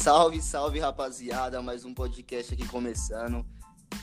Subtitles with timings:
[0.00, 1.60] Salve, salve, rapaziada.
[1.60, 3.44] Mais um podcast aqui começando.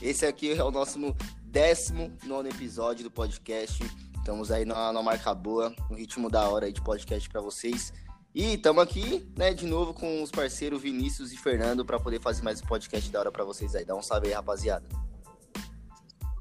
[0.02, 0.98] Esse aqui é o nosso
[1.46, 3.82] 19 episódio do podcast.
[4.18, 7.94] Estamos aí na, marca boa, no ritmo da hora aí de podcast para vocês.
[8.34, 12.42] E estamos aqui, né, de novo com os parceiros Vinícius e Fernando para poder fazer
[12.42, 13.86] mais um podcast da hora para vocês aí.
[13.86, 14.86] Dá um salve aí, rapaziada.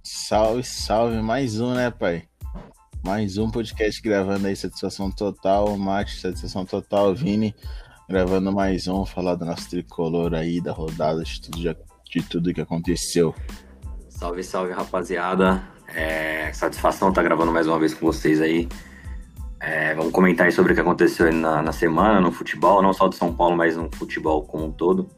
[0.03, 1.21] Salve, salve.
[1.21, 2.27] Mais um, né, pai?
[3.01, 5.77] Mais um podcast gravando aí, satisfação total.
[5.77, 7.15] Mate, satisfação total.
[7.15, 7.55] Vini,
[8.07, 11.77] gravando mais um, falar do nosso tricolor aí, da rodada, de tudo,
[12.09, 13.33] de tudo que aconteceu.
[14.09, 15.63] Salve, salve, rapaziada.
[15.87, 18.67] É, satisfação estar tá gravando mais uma vez com vocês aí.
[19.59, 23.07] É, vamos comentar aí sobre o que aconteceu na, na semana no futebol, não só
[23.07, 25.09] do São Paulo, mas no futebol como um todo.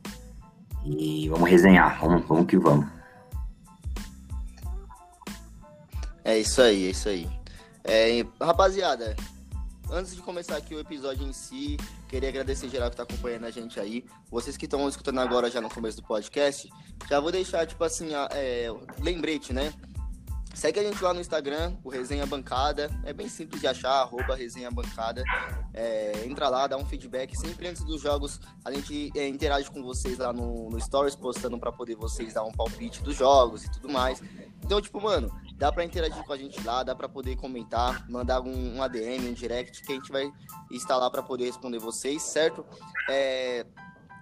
[0.85, 2.87] E vamos resenhar, vamos, vamos que vamos.
[6.23, 7.27] É isso aí, é isso aí.
[7.83, 9.15] É, rapaziada,
[9.91, 13.51] antes de começar aqui o episódio em si, queria agradecer geral que está acompanhando a
[13.51, 14.05] gente aí.
[14.29, 16.69] Vocês que estão escutando agora já no começo do podcast,
[17.09, 19.73] já vou deixar, tipo assim, é, lembrete, né?
[20.57, 22.89] Segue a gente lá no Instagram, o Resenha Bancada.
[23.03, 25.23] É bem simples de achar, arroba Resenha Bancada.
[25.71, 27.37] É, entra lá, dá um feedback.
[27.37, 31.59] Sempre antes dos jogos, a gente é, interage com vocês lá no, no Stories, postando
[31.59, 34.19] para poder vocês dar um palpite dos jogos e tudo mais.
[34.65, 38.41] Então, tipo, mano, dá para interagir com a gente lá, dá para poder comentar, mandar
[38.41, 40.27] um, um ADM, um direct, que a gente vai
[40.71, 42.65] estar lá para poder responder vocês, certo?
[43.11, 43.63] É,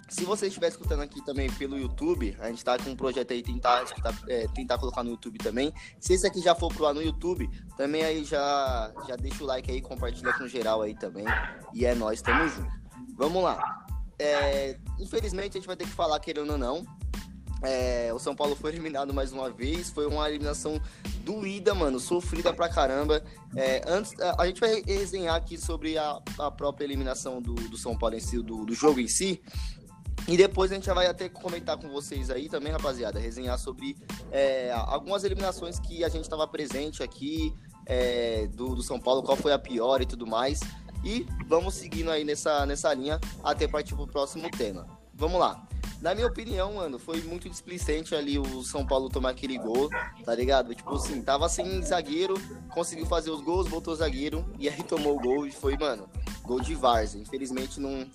[0.08, 3.42] se você estiver escutando aqui também pelo YouTube, a gente está com um projeto aí
[3.42, 3.86] tentar
[4.28, 5.74] é, tentar colocar no YouTube também.
[6.00, 9.48] Se esse aqui já for pro ar no YouTube, também aí já já deixa o
[9.48, 11.26] like aí, compartilha com geral aí também.
[11.74, 12.72] E é nós, tamo junto.
[13.16, 13.86] Vamos lá.
[14.20, 16.86] É, infelizmente a gente vai ter que falar querendo ou não.
[17.64, 19.90] É, o São Paulo foi eliminado mais uma vez.
[19.90, 20.80] Foi uma eliminação
[21.24, 23.24] doída, mano, sofrida pra caramba.
[23.56, 27.78] É, antes, a, a, gente vai resenhar aqui sobre a, a própria eliminação do, do
[27.78, 29.42] São Paulo em si, do, do jogo em si.
[30.28, 33.96] E depois a gente já vai até comentar com vocês aí também, rapaziada, resenhar sobre
[34.32, 37.54] é, algumas eliminações que a gente estava presente aqui
[37.86, 40.62] é, do, do São Paulo, qual foi a pior e tudo mais.
[41.04, 44.88] E vamos seguindo aí nessa, nessa linha até partir pro próximo tema.
[45.14, 45.64] Vamos lá.
[46.02, 49.90] Na minha opinião, mano, foi muito displicente ali o São Paulo tomar aquele gol,
[50.24, 50.74] tá ligado?
[50.74, 52.36] Tipo assim, tava sem zagueiro,
[52.74, 56.10] conseguiu fazer os gols, voltou zagueiro, e aí tomou o gol e foi, mano,
[56.44, 57.18] gol de Varsa.
[57.18, 58.06] Infelizmente não,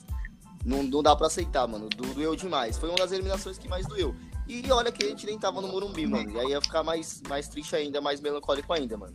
[0.65, 1.88] não, não dá pra aceitar, mano.
[1.88, 2.78] Do, doeu demais.
[2.78, 4.15] Foi uma das eliminações que mais doeu.
[4.48, 6.31] E olha que a gente nem tava no Morumbi, mano.
[6.32, 9.15] E aí ia ficar mais, mais triste ainda, mais melancólico ainda, mano.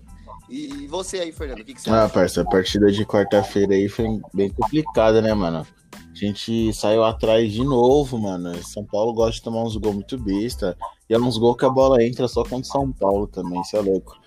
[0.50, 2.06] E, e você aí, Fernando, o que, que você ah, acha?
[2.06, 5.68] Ah, parça, a partida de quarta-feira aí foi bem complicada, né, mano?
[5.94, 8.56] A gente saiu atrás de novo, mano.
[8.64, 10.78] São Paulo gosta de tomar uns gols muito besta.
[11.10, 13.82] E é uns gols que a bola entra só contra São Paulo também, isso é
[13.82, 14.18] louco.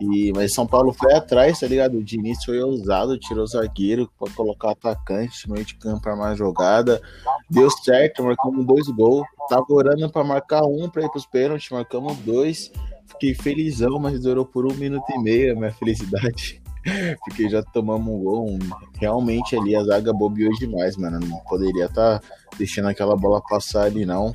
[0.00, 1.98] E, mas São Paulo foi atrás, tá ligado?
[1.98, 6.16] O Diniz foi ousado, tirou o zagueiro para colocar atacante no meio de campo para
[6.16, 7.00] mais jogada.
[7.48, 9.26] Deu certo, marcamos dois gols.
[9.48, 12.72] Tava orando para marcar um para ir pros pênaltis, marcamos dois.
[13.06, 16.60] Fiquei felizão, mas durou por um minuto e meio a minha felicidade.
[17.24, 18.58] Porque já tomamos um gol.
[18.98, 21.20] Realmente ali a zaga bobeou demais, mano.
[21.20, 22.26] Não poderia estar tá
[22.58, 24.34] deixando aquela bola passar ali, não.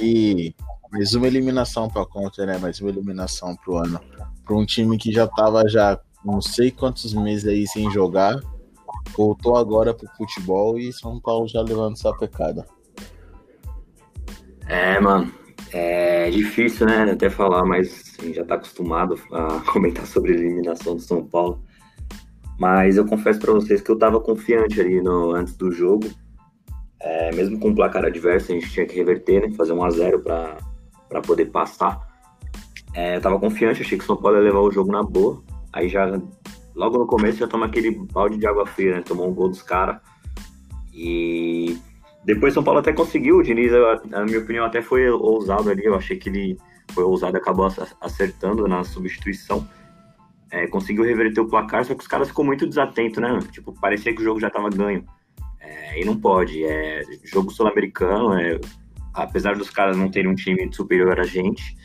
[0.00, 0.54] E
[0.90, 2.58] mais uma eliminação para conta, né?
[2.58, 4.00] Mais uma eliminação pro ano
[4.44, 8.40] para um time que já estava já não sei quantos meses aí sem jogar,
[9.16, 12.66] voltou agora pro futebol e São Paulo já levando essa pecada.
[14.66, 15.30] É, mano,
[15.72, 20.36] é difícil, né, até falar, mas a gente já tá acostumado a comentar sobre a
[20.36, 21.62] eliminação do São Paulo.
[22.58, 26.08] Mas eu confesso para vocês que eu tava confiante ali no, antes do jogo.
[27.00, 29.90] É, mesmo com o placar adverso, a gente tinha que reverter, né, fazer um a
[29.90, 32.13] 0 para poder passar.
[32.94, 35.42] É, eu tava confiante, achei que o São Paulo ia levar o jogo na boa.
[35.72, 36.06] Aí já,
[36.74, 39.02] logo no começo, já toma aquele balde de água fria, né?
[39.02, 40.00] Tomou um gol dos caras.
[40.92, 41.76] E
[42.24, 43.38] depois o São Paulo até conseguiu.
[43.38, 43.72] O Diniz,
[44.08, 45.84] na minha opinião, até foi ousado ali.
[45.84, 46.56] Eu achei que ele
[46.92, 47.68] foi ousado acabou
[48.00, 49.66] acertando na substituição.
[50.50, 53.38] É, conseguiu reverter o placar, só que os caras ficou muito desatentos, né?
[53.50, 55.04] Tipo, parecia que o jogo já tava ganho.
[55.58, 56.64] É, e não pode.
[56.64, 58.60] É jogo sul-americano, é,
[59.12, 61.76] apesar dos caras não terem um time superior a gente,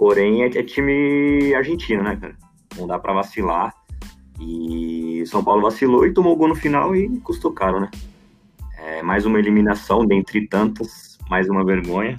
[0.00, 2.34] Porém, é, é time argentino, né, cara?
[2.74, 3.74] Não dá para vacilar.
[4.40, 7.90] E São Paulo vacilou e tomou gol no final e custou caro, né?
[8.78, 12.18] É mais uma eliminação dentre tantas, mais uma vergonha.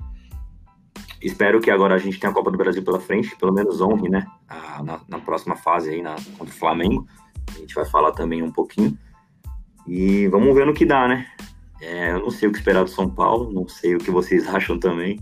[1.19, 4.09] Espero que agora a gente tenha a Copa do Brasil pela frente, pelo menos honre,
[4.09, 4.27] né?
[4.47, 7.07] A, na, na, próxima fase aí, na, contra o Flamengo.
[7.49, 8.95] A gente vai falar também um pouquinho.
[9.87, 11.25] E vamos ver no que dá, né?
[11.81, 14.45] É, eu não sei o que esperar do São Paulo, não sei o que vocês
[14.53, 15.19] acham também.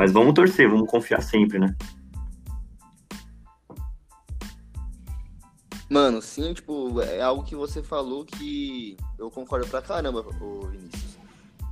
[0.00, 1.76] Mas vamos torcer, vamos confiar sempre, né?
[5.90, 11.18] Mano, sim, tipo, é algo que você falou que eu concordo pra caramba, ô Vinícius.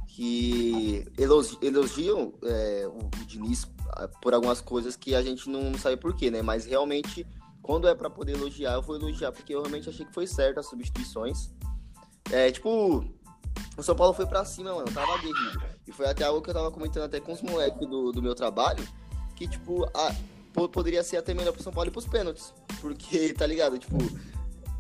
[0.09, 5.73] que elogi- elogiam é, o, o Diniz ah, por algumas coisas que a gente não
[5.79, 6.43] sabe por quê, né?
[6.43, 7.27] Mas realmente,
[7.63, 10.61] quando é pra poder elogiar, eu vou elogiar, porque eu realmente achei que foi certo
[10.61, 11.51] as substituições.
[12.31, 13.07] É, tipo,
[13.77, 15.63] o São Paulo foi pra cima, mano, tava aguerrido.
[15.87, 18.35] E foi até algo que eu tava comentando até com os moleques do, do meu
[18.35, 18.87] trabalho,
[19.37, 20.15] que, tipo, a,
[20.53, 22.53] po- poderia ser até melhor pro São Paulo ir pros pênaltis.
[22.81, 23.79] Porque, tá ligado?
[23.79, 23.97] Tipo,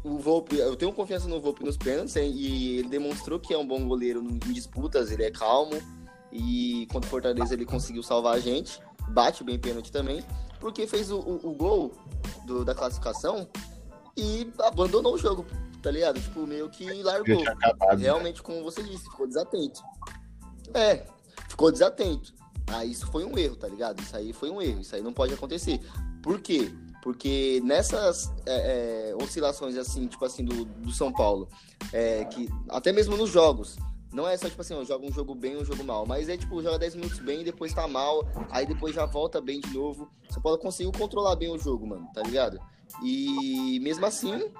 [0.04, 3.66] o Volpe, eu tenho confiança no Volpe nos pênaltis e ele demonstrou que é um
[3.66, 5.80] bom goleiro em disputas, ele é calmo
[6.32, 10.22] e contra o Fortaleza ele conseguiu salvar a gente, bate bem pênalti também,
[10.60, 11.92] porque fez o, o- o gol
[12.46, 13.48] do- da classificação
[14.16, 15.46] e abandonou o jogo,
[15.82, 16.20] tá ligado?
[16.20, 17.42] Tipo, meio que largou.
[17.48, 17.98] acabado.
[17.98, 19.80] Realmente, como você disse, ficou desatento.
[20.74, 21.04] É,
[21.48, 22.34] ficou desatento.
[22.68, 24.00] Aí isso foi um erro, tá ligado?
[24.00, 25.80] Isso aí foi um erro, isso aí não pode acontecer.
[26.22, 26.70] Por quê?
[27.02, 31.48] Porque nessas é, é, oscilações assim, tipo assim, do, do São Paulo,
[31.92, 33.76] é, que até mesmo nos jogos,
[34.12, 36.28] não é só tipo assim, ó, joga um jogo bem ou um jogo mal, mas
[36.28, 39.72] é tipo, joga 10 minutos bem, depois tá mal, aí depois já volta bem de
[39.72, 40.10] novo.
[40.28, 42.58] São Paulo conseguiu controlar bem o jogo, mano, tá ligado?
[43.02, 44.50] E mesmo assim,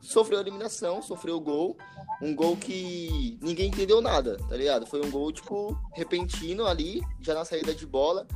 [0.00, 1.76] sofreu eliminação, sofreu gol,
[2.20, 4.86] um gol que ninguém entendeu nada, tá ligado?
[4.86, 8.26] Foi um gol, tipo, repentino ali, já na saída de bola.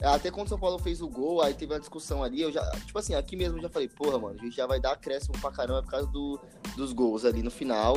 [0.00, 2.68] Até quando o São Paulo fez o gol, aí teve uma discussão ali, eu já,
[2.84, 5.38] tipo assim, aqui mesmo eu já falei, porra, mano, a gente já vai dar acréscimo
[5.40, 6.40] pra caramba por causa do,
[6.76, 7.96] dos gols ali no final.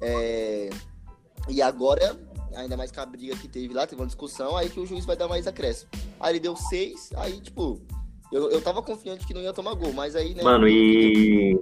[0.00, 0.68] É,
[1.48, 2.14] E agora,
[2.54, 5.06] ainda mais com a briga que teve lá, teve uma discussão, aí que o juiz
[5.06, 5.90] vai dar mais acréscimo.
[6.20, 7.80] Aí ele deu seis, aí, tipo,
[8.30, 10.42] eu, eu tava confiante que não ia tomar gol, mas aí, né?
[10.42, 11.58] Mano, e.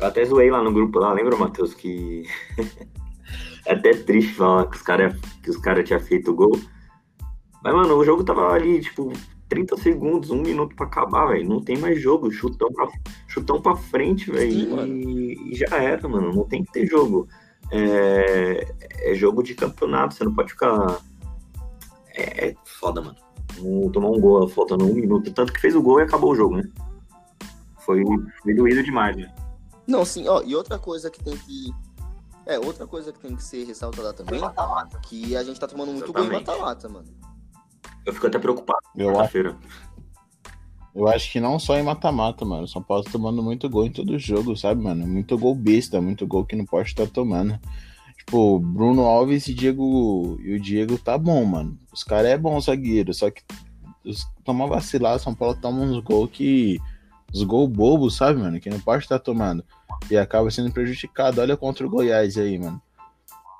[0.00, 2.24] Eu até zoei lá no grupo lá, lembra, Matheus, que.
[3.66, 5.16] é até triste falar que os caras
[5.62, 6.58] cara tinham feito o gol.
[7.62, 9.10] Mas, mano, o jogo tava ali, tipo,
[9.48, 11.48] 30 segundos, um minuto pra acabar, velho.
[11.48, 12.30] Não tem mais jogo.
[12.30, 12.88] Chutão pra,
[13.26, 14.52] chutão pra frente, velho.
[14.86, 16.32] E, e já era, mano.
[16.32, 17.28] Não tem que ter jogo.
[17.70, 18.66] É,
[19.10, 21.00] é jogo de campeonato, você não pode ficar.
[22.14, 23.16] É, é foda, mano.
[23.58, 25.32] Não tomar um gol faltando um minuto.
[25.32, 26.64] Tanto que fez o gol e acabou o jogo, né?
[27.78, 28.02] Foi,
[28.42, 29.32] foi doído demais, né?
[29.86, 31.72] Não, sim, ó, e outra coisa que tem que.
[32.46, 34.40] É, outra coisa que tem que ser ressaltada também,
[35.02, 37.06] que a gente tá tomando muito gol em mata-mata, mano.
[38.04, 39.56] Eu fico até preocupado Eu acho,
[40.94, 42.64] eu acho que não só em mata-mata, mano.
[42.64, 45.06] O São Paulo tá tomando muito gol em todo jogo, sabe, mano?
[45.06, 47.58] Muito gol besta, muito gol que não pode estar tomando.
[48.18, 50.38] Tipo, Bruno Alves e Diego.
[50.40, 51.76] E o Diego tá bom, mano.
[51.92, 53.42] Os caras é bom zagueiro, só que
[54.04, 56.78] os, toma vacilar, São Paulo toma uns gols que.
[57.32, 58.60] Os gols bobos, sabe, mano?
[58.60, 59.64] Que não pode estar tomando.
[60.10, 61.40] E acaba sendo prejudicado.
[61.40, 62.80] Olha contra o Goiás aí, mano.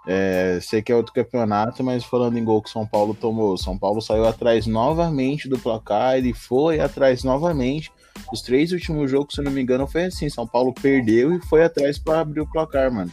[0.06, 3.76] É, sei que é outro campeonato, mas falando em gol que São Paulo tomou, São
[3.78, 7.90] Paulo saiu atrás novamente do placar, ele foi atrás novamente.
[8.30, 11.64] Os três últimos jogos, se não me engano, foi assim: São Paulo perdeu e foi
[11.64, 13.10] atrás para abrir o placar, mano.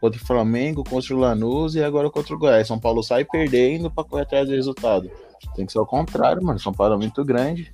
[0.00, 2.66] Contra o Flamengo, contra o Lanús e agora contra o Goiás.
[2.66, 5.10] São Paulo sai perdendo para correr atrás do resultado.
[5.54, 6.58] Tem que ser o contrário, mano.
[6.58, 7.72] São Paulo é muito grande.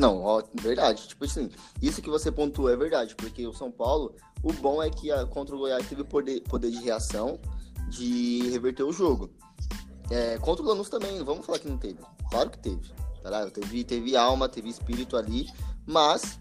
[0.00, 1.06] Não, ó, verdade.
[1.08, 1.50] Tipo assim,
[1.82, 5.26] isso que você pontuou é verdade, porque o São Paulo, o bom é que a,
[5.26, 7.38] contra o Goiás teve poder, poder de reação
[7.90, 9.30] de reverter o jogo.
[10.10, 11.98] É, contra o Lanús também, vamos falar que não teve.
[12.30, 12.88] Claro que teve.
[13.22, 13.50] Tá ligado?
[13.50, 15.46] teve, teve alma, teve espírito ali,
[15.86, 16.40] mas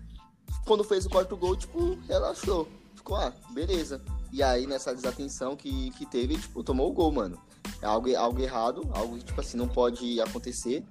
[0.65, 2.65] quando fez o quarto gol, tipo, relaxou.
[2.95, 4.01] Ficou, ah, beleza.
[4.31, 7.37] E aí, nessa desatenção que, que teve, tipo, tomou o gol, mano.
[7.81, 10.85] É algo, algo errado, algo que, tipo assim, não pode acontecer.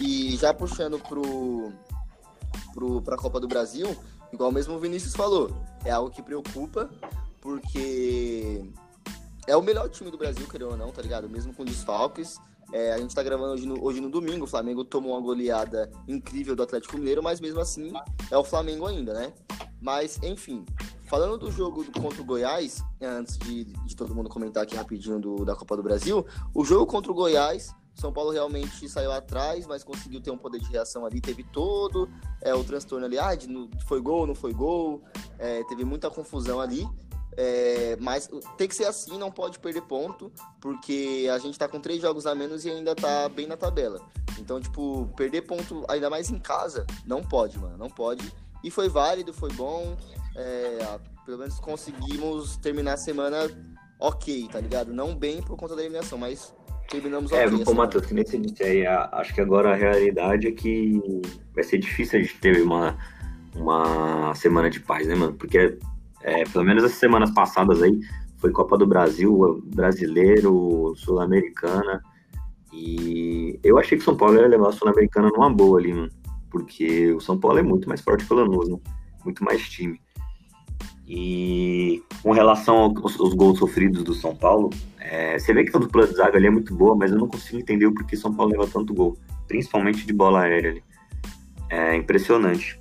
[0.00, 1.72] E já puxando pro,
[2.72, 3.96] pro, pra Copa do Brasil,
[4.32, 5.50] igual mesmo o Vinícius falou,
[5.84, 6.90] é algo que preocupa,
[7.40, 8.64] porque
[9.46, 11.28] é o melhor time do Brasil, querendo ou não, tá ligado?
[11.28, 12.38] Mesmo com desfalques.
[12.72, 15.90] É, a gente tá gravando hoje no, hoje no domingo, o Flamengo tomou uma goleada
[16.08, 17.92] incrível do Atlético Mineiro, mas mesmo assim
[18.28, 19.32] é o Flamengo ainda, né?
[19.80, 20.64] Mas, enfim,
[21.04, 25.44] falando do jogo contra o Goiás, antes de, de todo mundo comentar aqui rapidinho do,
[25.44, 29.82] da Copa do Brasil, o jogo contra o Goiás, São Paulo realmente saiu atrás, mas
[29.82, 32.08] conseguiu ter um poder de reação ali, teve todo
[32.42, 33.48] é, o transtorno ali, ah, de,
[33.86, 35.02] foi gol, não foi gol,
[35.38, 36.86] é, teve muita confusão ali.
[37.38, 41.78] É, mas tem que ser assim, não pode perder ponto, porque a gente tá com
[41.78, 44.00] três jogos a menos e ainda tá bem na tabela.
[44.38, 48.32] Então, tipo, perder ponto, ainda mais em casa, não pode, mano, não pode.
[48.64, 49.96] E foi válido, foi bom.
[50.34, 53.38] é, pelo menos conseguimos terminar a semana
[53.98, 54.92] ok, tá ligado?
[54.92, 56.54] Não bem por conta da eliminação, mas
[56.88, 57.32] terminamos.
[57.32, 57.74] É, ô semana.
[57.74, 61.00] Matheus, que nem você disse aí, acho que agora a realidade é que
[61.54, 62.96] vai ser difícil a gente ter uma,
[63.54, 65.34] uma semana de paz, né, mano?
[65.34, 65.78] Porque,
[66.22, 67.98] é, pelo menos as semanas passadas aí,
[68.38, 72.02] foi Copa do Brasil, Brasileiro, Sul-Americana,
[72.72, 76.10] e eu achei que o São Paulo ia levar a Sul-Americana numa boa ali, mano.
[76.50, 78.78] Porque o São Paulo é muito mais forte que o Lanús, né?
[79.24, 80.00] Muito mais time.
[81.06, 85.78] E com relação aos, aos gols sofridos do São Paulo, é, você vê que a
[85.78, 88.34] dupla de zaga ali é muito boa, mas eu não consigo entender o porquê São
[88.34, 90.82] Paulo leva tanto gol, principalmente de bola aérea ali.
[91.70, 92.80] É impressionante.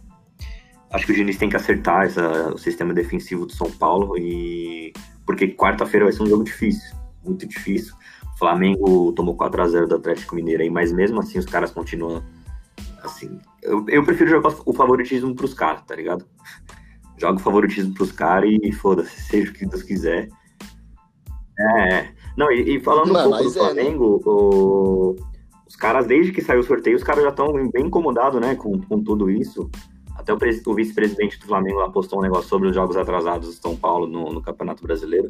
[0.91, 4.93] Acho que o Diniz tem que acertar essa, o sistema defensivo do São Paulo e
[5.25, 7.93] porque quarta-feira vai ser um jogo difícil, muito difícil.
[8.35, 11.71] O Flamengo tomou 4 a 0 do Atlético Mineiro aí, mas mesmo assim os caras
[11.71, 12.23] continuam
[13.03, 13.39] assim.
[13.61, 16.25] Eu, eu prefiro jogar o favoritismo pros caras, tá ligado?
[17.17, 20.29] Joga o favoritismo pros caras e foda-se, seja o que Deus quiser.
[21.57, 22.07] É.
[22.37, 24.23] Não, e, e falando um pouco do Flamengo, é, né?
[24.25, 25.15] o,
[25.67, 28.79] os caras, desde que saiu o sorteio, os caras já estão bem incomodados, né, com,
[28.81, 29.69] com tudo isso.
[30.15, 33.53] Até o, o vice-presidente do Flamengo lá postou um negócio sobre os jogos atrasados do
[33.53, 35.29] São Paulo no, no Campeonato Brasileiro.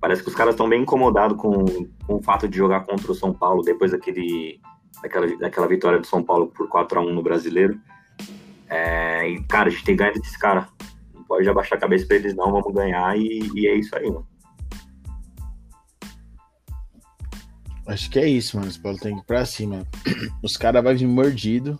[0.00, 1.64] Parece que os caras estão bem incomodados com,
[2.06, 4.60] com o fato de jogar contra o São Paulo depois daquele,
[5.02, 7.78] daquela, daquela vitória do São Paulo por 4 a 1 no Brasileiro.
[8.68, 10.64] É, e, cara, a gente tem desses caras.
[10.64, 10.95] Não
[11.26, 12.52] pode abaixar a cabeça pra eles, não.
[12.52, 14.26] Vamos ganhar e, e é isso aí, mano.
[17.86, 18.68] Acho que é isso, mano.
[18.68, 19.86] Os Paulo tem que ir pra cima.
[20.42, 21.78] Os caras vão vir mordido.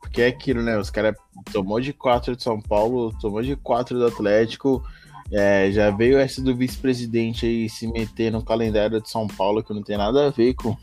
[0.00, 0.78] Porque é aquilo, né?
[0.78, 1.16] Os caras
[1.52, 4.82] tomou de 4 de São Paulo, tomou de 4 do Atlético.
[5.30, 9.74] É, já veio essa do vice-presidente aí se meter no calendário de São Paulo, que
[9.74, 10.76] não tem nada a ver com,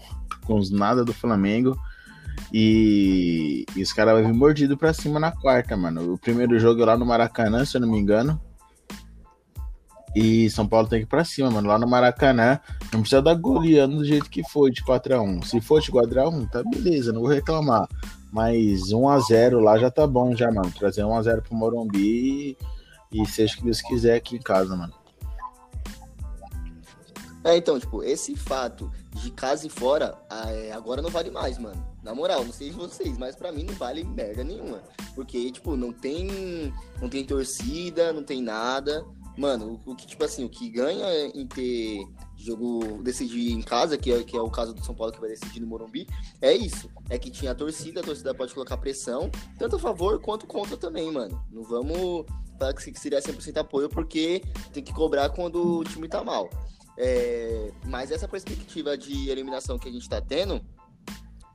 [0.46, 1.76] com os nada do Flamengo.
[2.54, 6.14] E, e os caras vão vir mordido pra cima na quarta, mano.
[6.14, 8.40] O primeiro jogo é lá no Maracanã, se eu não me engano.
[10.16, 11.68] E São Paulo tem que ir pra cima, mano.
[11.68, 12.60] Lá no Maracanã,
[12.94, 15.44] não precisa dar goleando do jeito que foi, de 4x1.
[15.44, 17.88] Se for de 4x1, tá beleza, não vou reclamar.
[18.32, 20.72] Mas 1x0 lá já tá bom, já, mano.
[20.72, 22.58] Trazer 1x0 pro Morumbi
[23.12, 24.94] e, e seja o que Deus quiser aqui em casa, mano.
[27.46, 31.60] É, então, tipo, esse fato de casa e fora, ah, é, agora não vale mais,
[31.60, 31.86] mano.
[32.02, 34.82] Na moral, não sei de vocês, mas para mim não vale merda nenhuma.
[35.14, 39.06] Porque, tipo, não tem, não tem torcida, não tem nada.
[39.38, 42.00] Mano, o, o que, tipo assim, o que ganha em ter
[42.36, 45.30] jogo decidir em casa, que é, que é o caso do São Paulo que vai
[45.30, 46.08] decidir no Morumbi,
[46.42, 46.90] é isso.
[47.12, 50.76] É que tinha a torcida, a torcida pode colocar pressão, tanto a favor quanto contra
[50.76, 51.40] também, mano.
[51.52, 52.26] Não vamos
[52.58, 54.42] falar que seria 100% apoio, porque
[54.74, 56.50] tem que cobrar quando o time tá mal.
[56.98, 60.62] É, mas essa perspectiva de eliminação que a gente tá tendo,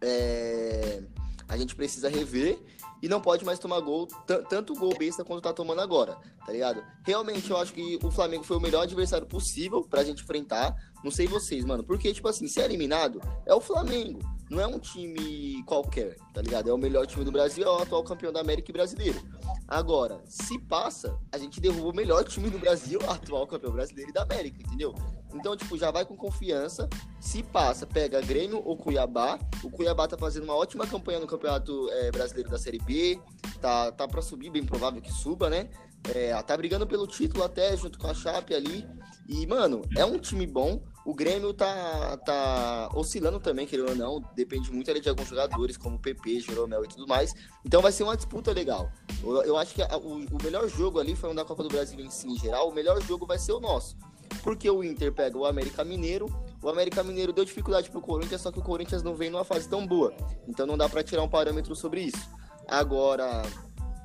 [0.03, 1.03] é,
[1.49, 2.59] a gente precisa rever
[3.03, 4.07] e não pode mais tomar gol,
[4.49, 6.85] tanto gol besta quanto tá tomando agora, tá ligado?
[7.05, 10.77] Realmente eu acho que o Flamengo foi o melhor adversário possível pra gente enfrentar.
[11.03, 14.21] Não sei vocês, mano, porque, tipo assim, se é eliminado, é o Flamengo.
[14.51, 16.69] Não é um time qualquer, tá ligado?
[16.69, 19.23] É o melhor time do Brasil, é o atual campeão da América e brasileiro.
[19.69, 24.13] Agora, se passa, a gente derruba o melhor time do Brasil, atual campeão brasileiro e
[24.13, 24.93] da América, entendeu?
[25.33, 26.89] Então, tipo, já vai com confiança.
[27.21, 29.39] Se passa, pega Grêmio ou Cuiabá.
[29.63, 33.21] O Cuiabá tá fazendo uma ótima campanha no Campeonato é, Brasileiro da Série B.
[33.61, 35.71] Tá, tá para subir, bem provável que suba, né?
[36.15, 38.87] É, tá brigando pelo título até, junto com a Chape ali.
[39.29, 40.83] E, mano, é um time bom.
[41.05, 44.21] O Grêmio tá, tá oscilando também, querendo ou não.
[44.35, 47.35] Depende muito ali de alguns jogadores, como PP, Jeromel e tudo mais.
[47.65, 48.91] Então vai ser uma disputa legal.
[49.23, 51.69] Eu, eu acho que a, o, o, melhor jogo ali foi um da Copa do
[51.69, 52.69] Brasil em si, em geral.
[52.69, 53.97] O melhor jogo vai ser o nosso.
[54.43, 56.27] Porque o Inter pega o América Mineiro.
[56.63, 59.69] O América Mineiro deu dificuldade pro Corinthians, só que o Corinthians não vem numa fase
[59.69, 60.13] tão boa.
[60.49, 62.29] Então não dá para tirar um parâmetro sobre isso.
[62.69, 63.43] Agora,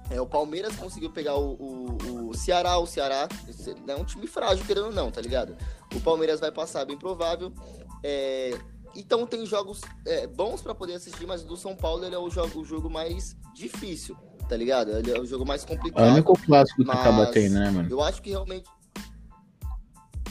[0.09, 3.27] é, o Palmeiras conseguiu pegar o, o, o Ceará, o Ceará
[3.87, 5.55] é um time frágil, querendo ou não, tá ligado?
[5.93, 7.51] O Palmeiras vai passar, bem provável.
[8.03, 8.57] É,
[8.95, 12.19] então tem jogos é, bons para poder assistir, mas o do São Paulo ele é
[12.19, 14.15] o jogo, o jogo mais difícil,
[14.47, 14.91] tá ligado?
[14.91, 16.05] Ele é o jogo mais complicado.
[16.05, 17.89] É o único clássico que acaba tendo, né, mano?
[17.89, 18.69] Eu acho que realmente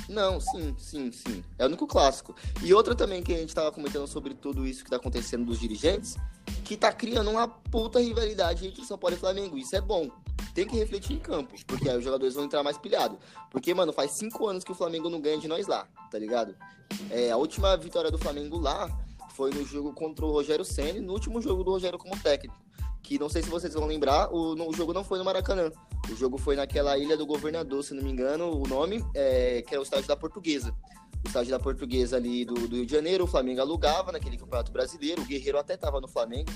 [0.09, 1.45] não, sim, sim, sim.
[1.59, 2.35] É o único clássico.
[2.63, 5.59] E outra também que a gente tava comentando sobre tudo isso que tá acontecendo dos
[5.59, 6.17] dirigentes,
[6.65, 9.57] que tá criando uma puta rivalidade entre São Paulo e Flamengo.
[9.57, 10.11] Isso é bom.
[10.55, 13.19] Tem que refletir em campo, porque aí os jogadores vão entrar mais pilhados.
[13.51, 16.55] Porque, mano, faz cinco anos que o Flamengo não ganha de nós lá, tá ligado?
[17.11, 18.89] É, a última vitória do Flamengo lá
[19.31, 22.65] foi no jogo contra o Rogério Senna, no último jogo do Rogério como técnico
[23.05, 25.71] que não sei se vocês vão lembrar, o, o jogo não foi no Maracanã.
[26.11, 29.75] O jogo foi naquela Ilha do Governador, se não me engano, o nome, é, que
[29.75, 30.75] é o estádio da Portuguesa.
[31.23, 34.73] O estádio da Portuguesa ali do, do Rio de Janeiro, o Flamengo alugava naquele Campeonato
[34.73, 36.51] Brasileiro, o Guerreiro até estava no Flamengo.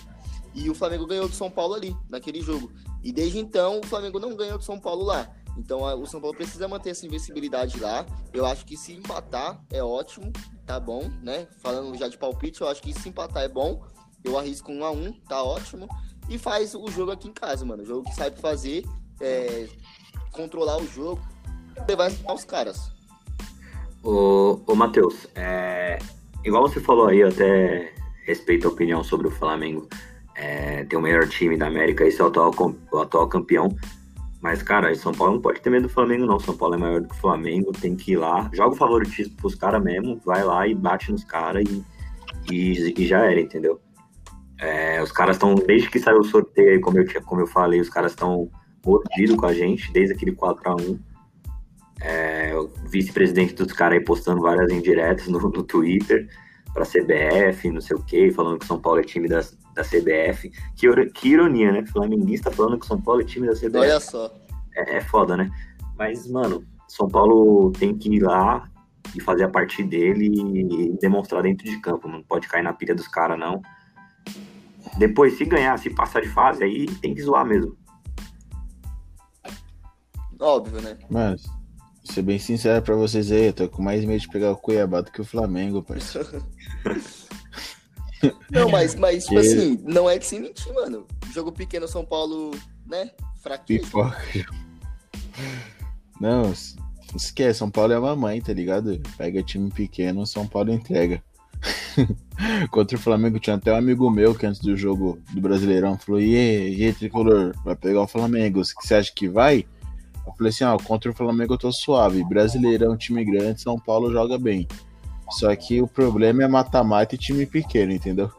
[0.54, 2.72] E o Flamengo ganhou do São Paulo ali, naquele jogo.
[3.04, 5.30] E desde então, o Flamengo não ganhou do São Paulo lá.
[5.58, 8.06] Então, o São Paulo precisa manter essa invencibilidade lá.
[8.32, 10.32] Eu acho que se empatar é ótimo,
[10.64, 11.46] tá bom, né?
[11.58, 13.84] Falando já de palpite, eu acho que se empatar é bom.
[14.24, 15.88] Eu arrisco um a um, tá ótimo
[16.28, 17.82] e faz o jogo aqui em casa, mano.
[17.82, 18.84] O jogo que sabe fazer,
[19.20, 19.66] é,
[20.32, 21.20] controlar o jogo,
[21.88, 22.92] levar os caras.
[24.02, 25.98] Ô, ô Matheus, é,
[26.44, 27.92] igual você falou aí, eu até
[28.24, 29.88] respeito a opinião sobre o Flamengo
[30.38, 32.54] é, ter o melhor time da América e ser o atual,
[32.92, 33.76] o atual campeão.
[34.40, 36.38] Mas, cara, São Paulo não pode ter medo do Flamengo, não.
[36.38, 39.34] São Paulo é maior do que o Flamengo, tem que ir lá, joga o favoritismo
[39.36, 41.84] pros caras mesmo, vai lá e bate nos caras e,
[42.52, 43.80] e, e, já era, entendeu?
[44.58, 47.88] É, os caras estão, desde que saiu o sorteio, como eu, como eu falei, os
[47.88, 48.50] caras estão
[48.84, 50.98] mordidos com a gente, desde aquele 4x1.
[52.00, 56.28] É, o vice-presidente dos caras aí postando várias indiretas no, no Twitter
[56.72, 59.40] pra CBF, não sei o que, falando que São Paulo é time da,
[59.74, 60.50] da CBF.
[60.76, 61.84] Que, que ironia, né?
[61.86, 63.78] Flamenguista falando que São Paulo é time da CBF.
[63.78, 64.32] Olha só.
[64.76, 65.50] É, é foda, né?
[65.96, 68.68] Mas, mano, São Paulo tem que ir lá
[69.14, 72.08] e fazer a parte dele e demonstrar dentro de campo.
[72.08, 73.60] Não pode cair na pilha dos caras, não.
[74.96, 77.76] Depois, se ganhar, se passar de fase, aí tem que zoar mesmo.
[80.40, 80.96] Óbvio, né?
[81.10, 81.44] Mas,
[82.04, 85.00] ser bem sincero pra vocês aí, eu tô com mais medo de pegar o Cuiabá
[85.00, 86.44] do que o Flamengo, parceiro.
[88.50, 91.06] não, mas, mas tipo assim, não é que sem mentir, mano.
[91.32, 92.52] Jogo pequeno São Paulo,
[92.86, 93.10] né?
[93.42, 93.82] Fraquinho.
[93.82, 94.16] Pipoca.
[96.20, 96.52] Não,
[97.14, 99.00] esquece, São Paulo é uma mãe, tá ligado?
[99.16, 101.22] Pega time pequeno, São Paulo entrega.
[102.70, 106.20] Contra o Flamengo tinha até um amigo meu que antes do jogo do Brasileirão falou:
[106.20, 109.66] e aí, tricolor, vai pegar o Flamengo, você acha que vai?
[110.26, 112.24] Eu falei assim: ó, contra o Flamengo eu tô suave.
[112.24, 114.66] Brasileirão, time grande, São Paulo joga bem.
[115.30, 118.30] Só que o problema é mata-mata e time pequeno, entendeu?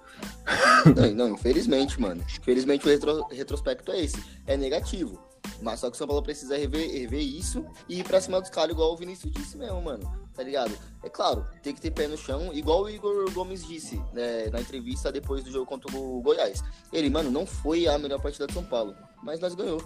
[0.96, 2.24] Não, não, infelizmente, mano.
[2.40, 4.24] Infelizmente o retro, retrospecto é esse.
[4.48, 5.20] É negativo.
[5.62, 8.50] Mas só que o São Paulo precisa rever, rever isso e ir pra cima dos
[8.50, 10.10] caras, igual o Vinícius disse mesmo, mano.
[10.40, 10.72] Tá ligado?
[11.04, 14.62] É claro, tem que ter pé no chão, igual o Igor Gomes disse né, na
[14.62, 16.64] entrevista depois do jogo contra o Goiás.
[16.94, 19.84] Ele, mano, não foi a melhor partida de São Paulo, mas nós ganhou.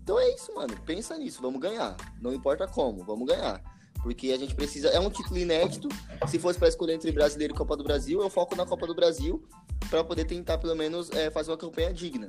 [0.00, 0.72] Então é isso, mano.
[0.86, 1.96] Pensa nisso, vamos ganhar.
[2.22, 3.60] Não importa como, vamos ganhar.
[4.00, 4.86] Porque a gente precisa.
[4.90, 5.88] É um título inédito.
[6.28, 8.94] Se fosse para escolher entre brasileiro e Copa do Brasil, eu foco na Copa do
[8.94, 9.44] Brasil
[9.90, 12.28] para poder tentar, pelo menos, é, fazer uma campanha digna.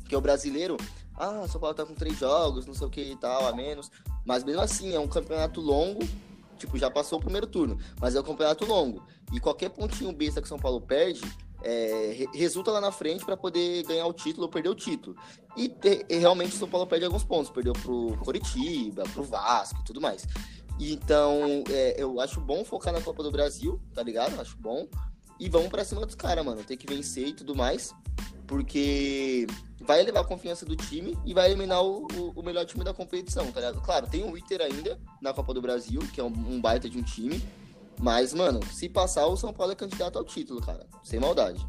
[0.00, 0.78] Porque o brasileiro,
[1.14, 3.90] ah, São Paulo tá com três jogos, não sei o que e tal, a menos.
[4.24, 6.00] Mas mesmo assim, é um campeonato longo.
[6.56, 9.04] Tipo, já passou o primeiro turno, mas é um campeonato longo.
[9.32, 11.20] E qualquer pontinho besta que São Paulo perde,
[11.62, 15.16] é, resulta lá na frente para poder ganhar o título ou perder o título.
[15.56, 15.74] E,
[16.08, 17.50] e realmente o São Paulo perde alguns pontos.
[17.50, 20.26] Perdeu pro Coritiba, pro Vasco e tudo mais.
[20.78, 24.38] Então, é, eu acho bom focar na Copa do Brasil, tá ligado?
[24.40, 24.86] Acho bom.
[25.38, 26.62] E vamos pra cima dos caras, mano.
[26.62, 27.94] Tem que vencer e tudo mais.
[28.46, 29.46] Porque
[29.86, 32.94] vai elevar a confiança do time e vai eliminar o, o, o, melhor time da
[32.94, 33.80] competição, tá ligado?
[33.80, 36.98] Claro, tem o Inter ainda na Copa do Brasil, que é um, um baita de
[36.98, 37.42] um time.
[38.00, 40.86] Mas, mano, se passar, o São Paulo é candidato ao título, cara.
[41.02, 41.64] Sem maldade.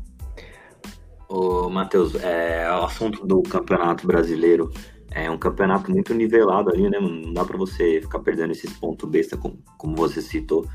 [1.27, 4.71] Ô, Matheus, é, o assunto do campeonato brasileiro
[5.11, 6.99] é um campeonato muito nivelado ali, né?
[6.99, 10.65] Não dá para você ficar perdendo esses pontos besta, como, como você citou.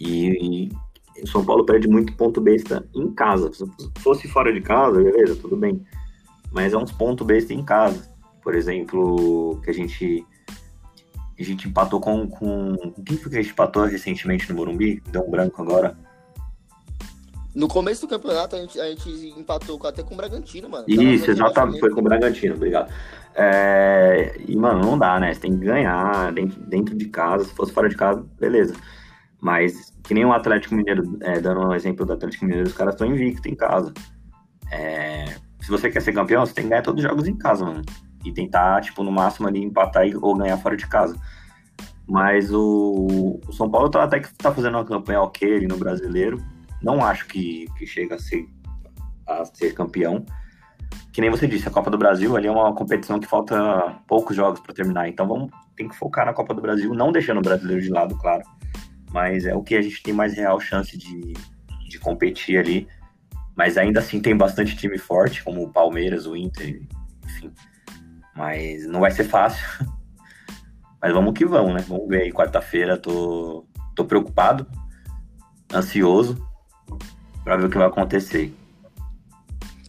[0.00, 0.70] E,
[1.16, 3.52] e o São Paulo perde muito ponto besta em casa.
[3.52, 3.64] Se
[3.98, 5.84] fosse fora de casa, beleza, tudo bem.
[6.52, 8.10] Mas é uns pontos besta em casa.
[8.42, 10.26] Por exemplo, que a gente
[11.38, 12.92] a gente empatou com, com.
[13.04, 15.02] Quem foi que a gente empatou recentemente no Morumbi?
[15.08, 15.96] Deu um branco agora.
[17.54, 20.84] No começo do campeonato, a gente, a gente empatou até com o Bragantino, mano.
[20.88, 21.80] Isso, exatamente.
[21.80, 22.90] Foi com o Bragantino, obrigado.
[23.34, 25.34] É, e, mano, não dá, né?
[25.34, 27.44] Você tem que ganhar dentro, dentro de casa.
[27.44, 28.74] Se fosse fora de casa, beleza.
[29.40, 32.94] Mas, que nem o Atlético Mineiro, é, dando um exemplo do Atlético Mineiro, os caras
[32.94, 33.92] estão invictos em casa.
[34.70, 37.64] É, se você quer ser campeão, você tem que ganhar todos os jogos em casa,
[37.64, 37.82] mano.
[38.24, 41.16] E tentar, tipo, no máximo ali empatar ou ganhar fora de casa.
[42.06, 45.76] Mas o, o São Paulo tá, até que tá fazendo uma campanha ok ali no
[45.76, 46.42] brasileiro
[46.82, 48.46] não acho que, que chega a ser,
[49.26, 50.26] a ser campeão.
[51.12, 54.34] Que nem você disse, a Copa do Brasil ali é uma competição que falta poucos
[54.34, 55.08] jogos para terminar.
[55.08, 58.16] Então vamos tem que focar na Copa do Brasil, não deixando o brasileiro de lado,
[58.18, 58.42] claro.
[59.10, 61.34] Mas é o que a gente tem mais real chance de,
[61.88, 62.88] de competir ali.
[63.56, 66.82] Mas ainda assim tem bastante time forte, como o Palmeiras, o Inter,
[67.24, 67.52] enfim.
[68.34, 69.64] Mas não vai ser fácil.
[71.00, 71.84] Mas vamos que vamos, né?
[71.86, 72.32] Vamos ver aí.
[72.32, 74.66] Quarta-feira tô, tô preocupado,
[75.72, 76.36] ansioso,
[77.42, 78.54] para ver o que vai acontecer.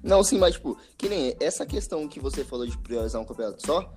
[0.01, 3.65] Não, sim, mas, tipo, que nem essa questão que você falou de priorizar um campeonato
[3.65, 3.93] só,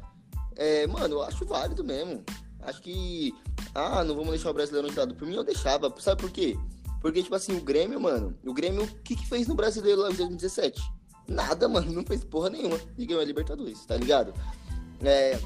[0.54, 2.22] é, mano, eu acho válido mesmo.
[2.62, 3.34] Acho que,
[3.74, 5.14] ah, não vamos deixar o brasileiro de lado.
[5.14, 5.92] Por mim, eu deixava.
[5.98, 6.56] Sabe por quê?
[7.06, 10.10] Porque, tipo assim, o Grêmio, mano, o Grêmio, o que que fez no brasileiro lá
[10.10, 10.82] em 2017?
[11.28, 12.76] Nada, mano, não fez porra nenhuma.
[12.98, 14.34] E ganhou a Libertadores, tá ligado?
[15.00, 15.38] É,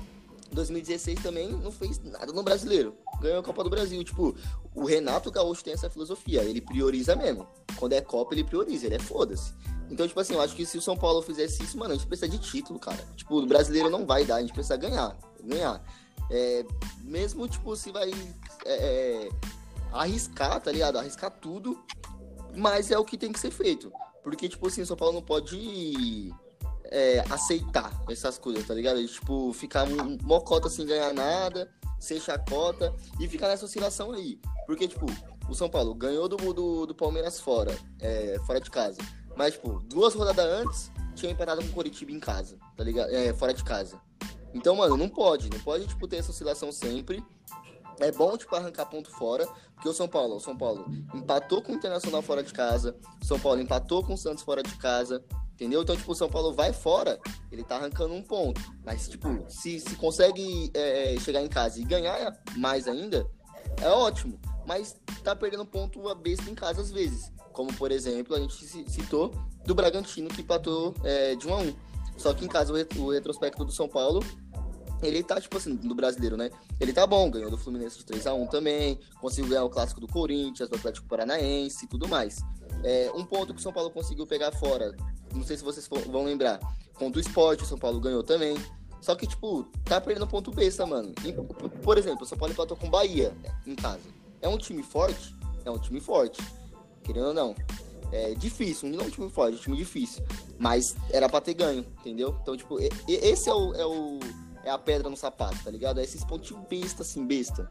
[0.53, 2.97] 2016 também não fez nada no brasileiro.
[3.21, 4.03] Ganhou a Copa do Brasil.
[4.03, 4.35] Tipo,
[4.75, 6.43] o Renato Gaúcho tem essa filosofia.
[6.45, 7.47] Ele prioriza mesmo.
[7.77, 8.87] Quando é Copa, ele prioriza.
[8.87, 9.53] Ele é foda-se.
[9.91, 12.07] Então, tipo assim, eu acho que se o São Paulo fizesse isso, mano, a gente
[12.07, 13.07] precisa de título, cara.
[13.17, 15.15] Tipo, o brasileiro não vai dar, a gente precisa ganhar.
[15.45, 15.85] Ganhar.
[16.31, 16.65] É,
[17.03, 18.11] mesmo, tipo, se vai
[18.65, 19.29] é, é,
[19.93, 20.99] arriscar, tá ligado?
[20.99, 21.83] Arriscar tudo.
[22.57, 23.93] Mas é o que tem que ser feito.
[24.23, 26.33] Porque, tipo assim, o São Paulo não pode
[26.85, 29.01] é, aceitar essas coisas, tá ligado?
[29.01, 29.87] De, tipo, ficar
[30.23, 34.39] mocota sem ganhar nada, ser chacota e ficar nessa oscilação aí.
[34.67, 35.07] Porque, tipo,
[35.49, 38.99] o São Paulo ganhou do, do, do Palmeiras fora, é, fora de casa.
[39.37, 43.11] Mas, tipo, duas rodadas antes, tinha empatado com o Coritiba em casa, tá ligado?
[43.11, 44.01] É, fora de casa.
[44.53, 47.25] Então, mano, não pode, não pode, tipo, ter essa oscilação sempre.
[48.01, 49.47] É bom, tipo, arrancar ponto fora,
[49.81, 53.25] porque o São Paulo, o São Paulo empatou com o Internacional fora de casa, o
[53.25, 55.81] São Paulo empatou com o Santos fora de casa, entendeu?
[55.81, 57.19] Então, tipo, o São Paulo vai fora,
[57.51, 58.61] ele tá arrancando um ponto.
[58.85, 63.27] Mas, tipo, se, se consegue é, chegar em casa e ganhar mais ainda,
[63.81, 64.39] é ótimo.
[64.67, 67.33] Mas tá perdendo ponto a besta em casa às vezes.
[67.51, 68.55] Como, por exemplo, a gente
[68.91, 69.33] citou
[69.65, 71.75] do Bragantino, que empatou é, de 1 a 1
[72.19, 74.23] Só que em casa, o retrospecto do São Paulo
[75.03, 76.51] ele tá, tipo assim, no brasileiro, né?
[76.79, 80.69] Ele tá bom, ganhou do Fluminense de 3x1 também, conseguiu ganhar o clássico do Corinthians,
[80.69, 82.41] do Atlético Paranaense e tudo mais.
[82.85, 84.95] É, um ponto que o São Paulo conseguiu pegar fora,
[85.35, 86.59] não sei se vocês vão lembrar,
[86.95, 88.57] contra o esporte, o São Paulo ganhou também.
[89.01, 91.13] Só que, tipo, tá perdendo ponto besta, mano.
[91.83, 93.35] Por exemplo, o São Paulo empatou com o Bahia
[93.67, 94.01] em casa.
[94.43, 95.35] É um time forte?
[95.65, 96.43] É um time forte.
[97.03, 97.55] Querendo ou não.
[98.13, 100.23] É difícil, não é um time forte, é um time difícil.
[100.59, 102.37] Mas era pra ter ganho, entendeu?
[102.43, 104.19] Então, tipo, esse é o, é o
[104.65, 106.01] é a pedra no sapato, tá ligado?
[106.01, 107.71] É esses pontinhos besta, assim, besta.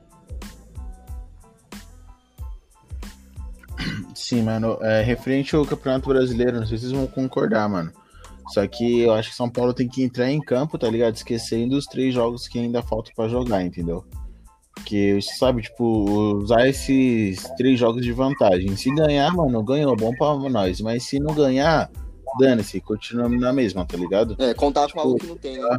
[4.13, 4.77] Sim, mano.
[4.81, 7.91] É, referente ao Campeonato Brasileiro, não sei se vocês vão concordar, mano.
[8.49, 11.15] Só que eu acho que São Paulo tem que entrar em campo, tá ligado?
[11.15, 14.03] Esquecendo os três jogos que ainda faltam para jogar, entendeu?
[14.73, 15.83] Porque, sabe, tipo,
[16.37, 18.75] usar esses três jogos de vantagem.
[18.75, 20.81] Se ganhar, mano, ganhou, bom pra nós.
[20.81, 21.91] Mas se não ganhar,
[22.39, 24.35] dane-se, continuamos na mesma, tá ligado?
[24.39, 25.77] É, contar tipo, com algo que não tem, né?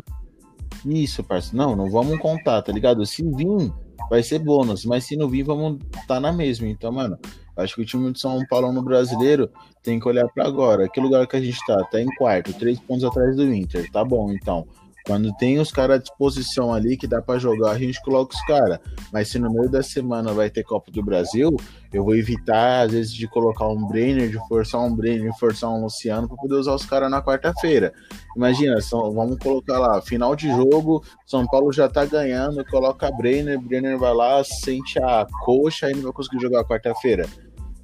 [0.85, 1.57] Isso, parceiro.
[1.57, 3.05] Não, não vamos contar, tá ligado?
[3.05, 3.73] Se vir,
[4.09, 6.67] vai ser bônus, mas se não vir, vamos tá na mesma.
[6.67, 7.19] Então, mano,
[7.57, 9.51] acho que o time de São Paulo no brasileiro
[9.83, 10.89] tem que olhar para agora.
[10.89, 11.85] Que lugar que a gente tá?
[11.85, 13.91] Tá em quarto, três pontos atrás do Inter.
[13.91, 14.67] Tá bom, então.
[15.07, 18.43] Quando tem os caras à disposição ali que dá para jogar, a gente coloca os
[18.45, 18.79] caras.
[19.13, 21.57] Mas se no meio da semana vai ter Copa do Brasil,
[21.93, 25.83] eu vou evitar, às vezes, de colocar um Brenner, de forçar um Brenner, forçar um
[25.83, 27.93] Luciano para poder usar os caras na quarta-feira.
[28.37, 33.61] Imagina, são, vamos colocar lá, final de jogo, São Paulo já tá ganhando, coloca Brenner,
[33.61, 37.27] Brenner vai lá, sente a coxa e não vai conseguir jogar quarta-feira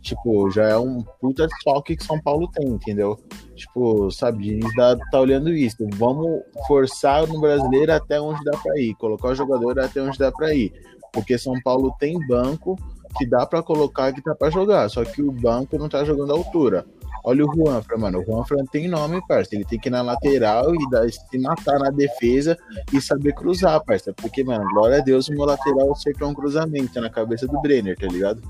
[0.07, 3.19] tipo, já é um puta desfalque que São Paulo tem, entendeu?
[3.55, 5.77] Tipo, sabe, Diniz tá, tá olhando isso.
[5.95, 10.31] Vamos forçar no brasileiro até onde dá pra ir, colocar o jogador até onde dá
[10.31, 10.73] pra ir.
[11.13, 12.77] Porque São Paulo tem banco
[13.19, 16.33] que dá para colocar que tá para jogar, só que o banco não tá jogando
[16.33, 16.87] a altura.
[17.25, 18.21] Olha o Juanfra, mano.
[18.21, 19.57] O Juanfra tem nome, parça.
[19.57, 22.57] Ele tem que ir na lateral e dar, se matar na defesa
[22.93, 24.13] e saber cruzar, parça.
[24.13, 27.99] Porque, mano, glória a Deus, o meu lateral acertou um cruzamento na cabeça do Brenner,
[27.99, 28.41] tá ligado?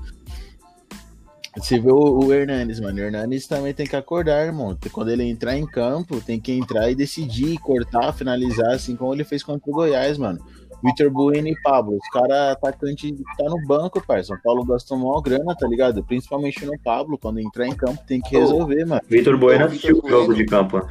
[1.59, 2.99] Você vê o, o Hernanes, mano.
[2.99, 4.77] O Hernanes também tem que acordar, irmão.
[4.91, 9.23] Quando ele entrar em campo, tem que entrar e decidir, cortar, finalizar, assim como ele
[9.23, 10.39] fez contra o Goiás, mano.
[10.83, 14.23] Vitor Bueno e Pablo, os caras atacante tá no banco, pai.
[14.23, 16.03] São Paulo gastou maior grana, tá ligado?
[16.03, 19.01] Principalmente no Pablo, quando entrar em campo tem que resolver, mano.
[19.09, 20.87] Vitor Bueno assistiu o jogo de campo.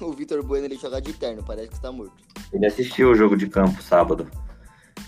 [0.00, 2.14] O Vitor Bueno ele joga de terno, parece que tá morto.
[2.52, 4.26] Ele assistiu o jogo de campo sábado.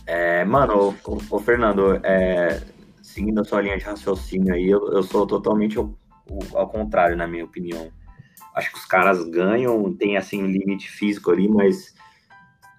[0.07, 2.63] É, mano, o, o Fernando, é,
[3.17, 5.99] seguindo a sua linha de raciocínio aí, eu, eu sou totalmente ao,
[6.55, 7.91] ao, contrário, na minha opinião.
[8.55, 11.95] Acho que os caras ganham, tem assim um limite físico ali, mas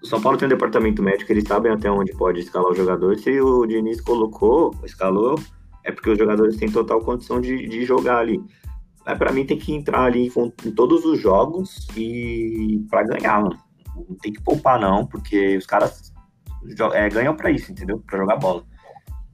[0.00, 3.18] o São Paulo tem um departamento médico, eles sabem até onde pode escalar o jogador.
[3.18, 5.34] Se o Diniz colocou, escalou,
[5.84, 8.40] é porque os jogadores têm total condição de, de jogar ali.
[9.04, 10.30] Mas para mim tem que entrar ali
[10.64, 13.58] em, todos os jogos e para ganhar, mano.
[14.08, 16.12] Não tem que poupar não, porque os caras
[16.92, 18.00] é, ganham para isso, entendeu?
[18.06, 18.64] Para jogar bola.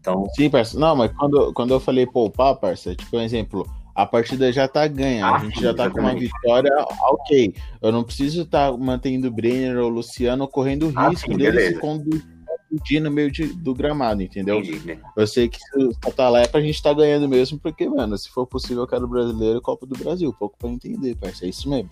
[0.04, 0.28] Então...
[0.36, 0.78] Sim, parça.
[0.78, 4.86] Não, mas quando, quando eu falei poupar, parça, tipo, um exemplo, a partida já tá
[4.86, 5.94] ganha, ah, a gente sim, já tá exatamente.
[5.94, 7.54] com uma vitória, ok.
[7.80, 11.38] Eu não preciso estar tá mantendo o Brenner ou o Luciano correndo ah, risco sim,
[11.38, 14.58] deles se conduzir no meio de, do gramado, entendeu?
[14.58, 14.98] Entendi, né?
[15.16, 18.28] Eu sei que se tá lá é pra gente tá ganhando mesmo, porque, mano, se
[18.28, 20.34] for possível, eu quero brasileiro Copa do Brasil.
[20.38, 21.46] Pouco pra entender, parça.
[21.46, 21.88] É isso mesmo.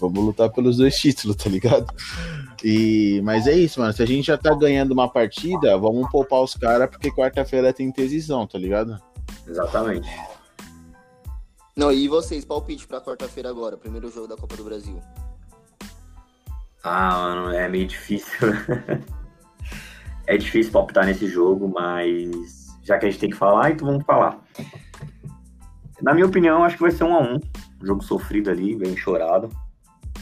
[0.00, 1.86] Vamos lutar pelos dois títulos, tá ligado?
[2.62, 3.92] E, mas é isso, mano.
[3.92, 7.90] Se a gente já tá ganhando uma partida, vamos poupar os caras, porque quarta-feira tem
[7.90, 8.98] decisão, tá ligado?
[9.46, 10.08] Exatamente.
[11.76, 15.00] Não, e vocês, palpite pra quarta-feira agora, primeiro jogo da Copa do Brasil?
[16.82, 18.48] Ah, mano, é meio difícil.
[20.26, 24.04] é difícil palpitar nesse jogo, mas já que a gente tem que falar, então vamos
[24.04, 24.38] falar.
[26.00, 27.40] Na minha opinião, acho que vai ser um a um.
[27.82, 29.50] Um jogo sofrido ali, bem chorado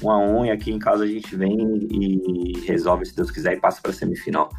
[0.02, 1.56] um a um, e aqui em casa a gente vem
[1.90, 4.50] e resolve, se Deus quiser, e passa para semifinal.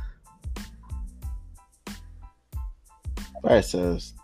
[3.43, 4.15] Essas,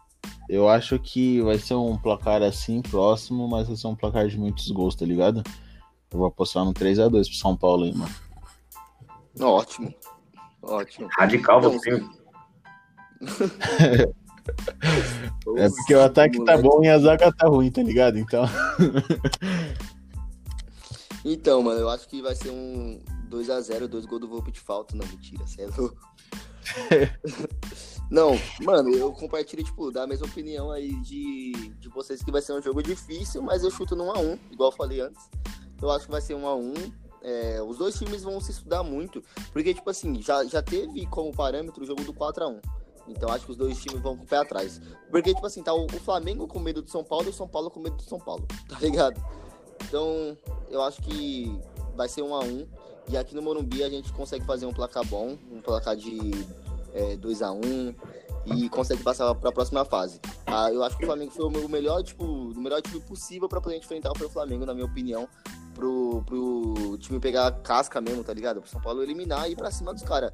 [0.50, 4.40] eu acho que vai ser um placar assim próximo, mas vai ser um placar de
[4.40, 5.44] muitos gols, tá ligado?
[6.12, 8.14] Eu vou apostar no 3x2 pro São Paulo aí, mano.
[9.40, 9.94] Ótimo.
[10.62, 11.08] Ótimo.
[11.18, 12.04] Radical Então, você.
[15.58, 18.18] É porque o ataque tá bom e a zaga tá ruim, tá ligado?
[18.18, 18.46] Então.
[21.24, 24.96] Então, mano, eu acho que vai ser um 2x0, dois gols do Volpe de falta.
[24.96, 25.98] Não, mentira, você é louco.
[28.10, 32.54] Não, mano, eu compartilho, tipo, da mesma opinião aí de, de vocês que vai ser
[32.54, 35.30] um jogo difícil, mas eu chuto no 1x1, igual eu falei antes.
[35.80, 36.92] Eu acho que vai ser 1x1.
[37.22, 41.36] É, os dois times vão se estudar muito, porque, tipo assim, já, já teve como
[41.36, 42.60] parâmetro o jogo do 4x1.
[43.10, 44.80] Então acho que os dois times vão com o pé atrás.
[45.12, 47.48] Porque, tipo assim, tá o, o Flamengo com medo do São Paulo e o São
[47.48, 49.22] Paulo com medo do São Paulo, tá ligado?
[49.84, 50.38] Então,
[50.70, 51.60] eu acho que
[51.96, 52.68] vai ser 1 a 1
[53.10, 56.32] E aqui no Morumbi a gente consegue fazer um placar bom, um placar de
[56.94, 57.96] é, 2 a 1
[58.46, 60.20] e consegue passar para a próxima fase.
[60.46, 63.62] Ah, eu acho que o Flamengo foi o melhor, tipo, o melhor time possível para
[63.62, 65.28] poder enfrentar o Flamengo, na minha opinião,
[65.74, 68.62] pro, pro time pegar casca mesmo, tá ligado?
[68.62, 70.32] Pro São Paulo eliminar e ir pra cima dos caras.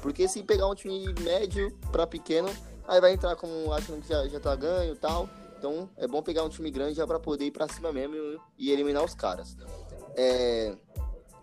[0.00, 2.48] Porque se pegar um time médio para pequeno,
[2.86, 5.28] aí vai entrar como achando que já, já tá ganho e tal.
[5.58, 8.70] Então é bom pegar um time grande já para poder ir para cima mesmo e
[8.70, 9.56] eliminar os caras.
[10.16, 10.74] É,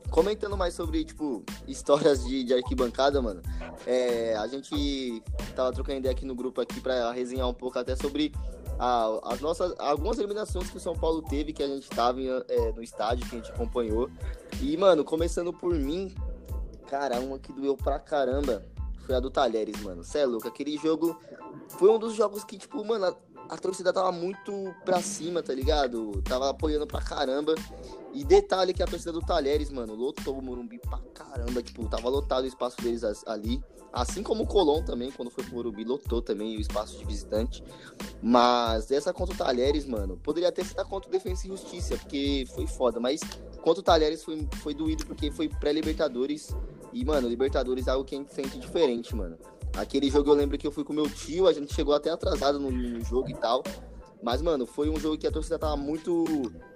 [0.10, 3.42] comentando mais sobre, tipo, histórias de, de arquibancada, mano.
[3.86, 5.22] É, a gente
[5.56, 8.32] tava trocando ideia aqui no grupo aqui para resenhar um pouco até sobre
[8.80, 12.30] a, as nossas algumas eliminações que o São Paulo teve, que a gente tava em,
[12.30, 14.10] é, no estádio, que a gente acompanhou.
[14.62, 16.16] E, mano, começando por mim,
[16.88, 18.64] cara, uma que doeu pra caramba
[19.06, 20.04] foi a do Talheres, mano.
[20.04, 21.20] Cê é louco, aquele jogo
[21.70, 23.16] foi um dos jogos que, tipo, mano,
[23.50, 26.22] a, torcida tava muito pra cima, tá ligado?
[26.24, 27.56] Tava apoiando pra caramba.
[28.14, 31.62] E detalhe que a torcida do Talheres, mano, lotou o Morumbi pra caramba.
[31.62, 33.62] Tipo, tava lotado o espaço deles ali.
[33.92, 37.64] Assim como o Colón também, quando foi pro Morumbi, lotou também o espaço de visitante.
[38.22, 42.46] Mas essa contra o Talheres, mano, poderia até ser contra o Defensa e Justiça, porque
[42.54, 43.00] foi foda.
[43.00, 43.22] Mas
[43.62, 46.56] contra o Talheres foi, foi doído porque foi pré-Libertadores.
[46.92, 49.38] E, mano, Libertadores é algo que a gente sente diferente, mano.
[49.78, 52.60] Aquele jogo eu lembro que eu fui com meu tio, a gente chegou até atrasado
[52.60, 53.64] no, no jogo e tal.
[54.22, 56.26] Mas, mano, foi um jogo que a torcida tava muito.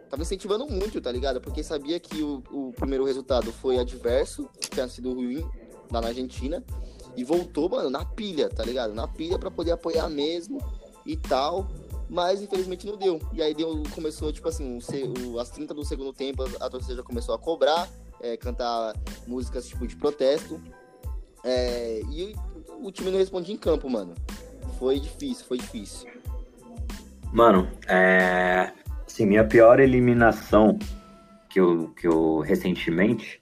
[0.09, 1.39] Tava incentivando muito, tá ligado?
[1.39, 5.43] Porque sabia que o, o primeiro resultado foi adverso, tinha sido ruim
[5.91, 6.63] lá na Argentina.
[7.15, 8.93] E voltou, mano, na pilha, tá ligado?
[8.93, 10.59] Na pilha para poder apoiar mesmo
[11.05, 11.67] e tal.
[12.09, 13.19] Mas infelizmente não deu.
[13.33, 16.95] E aí deu, começou, tipo assim, o, o, as 30 do segundo tempo, a torcida
[16.95, 17.87] já começou a cobrar,
[18.21, 18.93] é, cantar
[19.27, 20.61] músicas tipo de protesto.
[21.43, 22.35] É, e
[22.81, 24.15] o time não respondia em campo, mano.
[24.77, 26.09] Foi difícil, foi difícil.
[27.31, 28.71] Mano, é.
[29.05, 30.77] Assim, minha pior eliminação
[31.49, 33.39] que eu, que eu recentemente.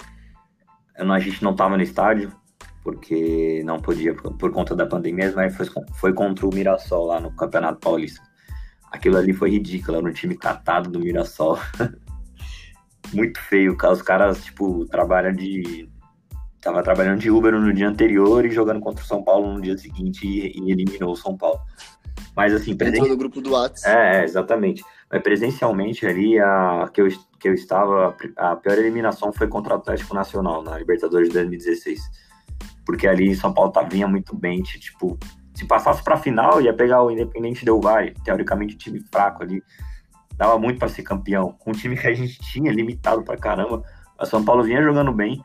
[0.98, 2.32] Eu, a gente não tava no estádio,
[2.84, 7.20] porque não podia por, por conta da pandemia, mas foi, foi contra o Mirassol lá
[7.20, 8.22] no Campeonato Paulista.
[8.92, 11.60] Aquilo ali foi ridículo, era um time catado do Mirassol.
[13.14, 15.90] Muito feio, os caras, tipo, trabalham de.
[16.62, 19.78] Tava trabalhando de Uber no dia anterior e jogando contra o São Paulo no dia
[19.78, 21.60] seguinte e, e eliminou o São Paulo.
[22.36, 23.08] Mas assim, presen...
[23.08, 23.96] no grupo do WhatsApp.
[23.96, 24.84] É, é, exatamente.
[25.12, 27.08] Mas presencialmente ali, a que eu,
[27.40, 32.00] que eu estava, a pior eliminação foi contra o Atlético Nacional, na Libertadores de 2016.
[32.86, 35.18] Porque ali São Paulo tá, vinha muito bem, tipo,
[35.58, 39.64] se passasse pra final, ia pegar o Independente Del Valle, teoricamente time fraco ali.
[40.36, 41.56] Dava muito para ser campeão.
[41.58, 43.84] Com o time que a gente tinha, limitado pra caramba.
[44.20, 45.44] A São Paulo vinha jogando bem.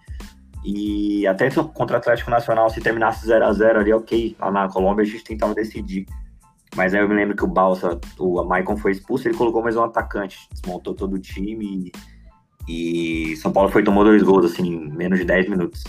[0.65, 4.37] E até contra o Atlético Nacional, se terminasse 0 a 0 ali, ok.
[4.39, 6.07] Lá na Colômbia a gente tentava decidir.
[6.77, 9.77] Mas aí eu me lembro que o Balsa, o Maicon foi expulso, ele colocou mais
[9.77, 11.93] um atacante, desmontou todo o time
[12.69, 15.85] e, e São Paulo foi tomou dois gols assim em menos de 10 minutos.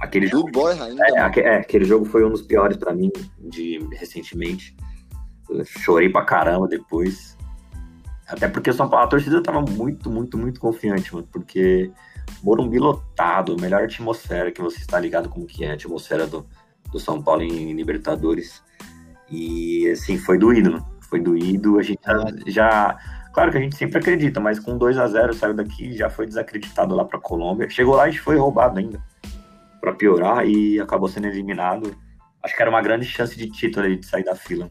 [0.00, 1.04] Aquele do jogo, Borja ainda.
[1.06, 4.74] É, é, aquele jogo foi um dos piores para mim de recentemente.
[5.48, 7.36] Eu chorei pra caramba depois.
[8.26, 11.90] Até porque São Paulo, a torcida tava muito, muito, muito confiante, mano, porque
[12.42, 16.46] Morumbi lotado, melhor atmosfera que você está ligado como que é a atmosfera do,
[16.92, 18.62] do São Paulo em Libertadores.
[19.30, 20.86] E assim, foi doído, mano.
[21.08, 21.78] Foi doído.
[21.78, 22.00] A gente
[22.46, 22.96] já,
[23.32, 26.26] Claro que a gente sempre acredita, mas com 2 a 0 saiu daqui, já foi
[26.26, 27.70] desacreditado lá pra Colômbia.
[27.70, 29.02] Chegou lá e foi roubado ainda.
[29.80, 31.96] para piorar e acabou sendo eliminado.
[32.42, 34.70] Acho que era uma grande chance de título de sair da fila.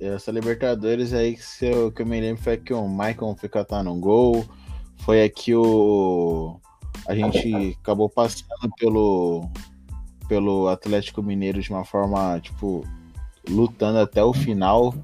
[0.00, 3.82] Essa Libertadores aí que eu, que eu me lembro foi que o Michael foi catar
[3.82, 4.44] no gol.
[4.98, 6.60] Foi aqui o.
[7.06, 9.48] A gente acabou passando pelo
[10.28, 12.84] pelo Atlético Mineiro de uma forma, tipo,
[13.48, 14.94] lutando até o final.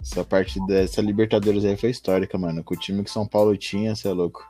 [0.00, 2.64] Essa parte dessa Libertadores aí foi histórica, mano.
[2.64, 4.44] Com o time que São Paulo tinha, você é louco.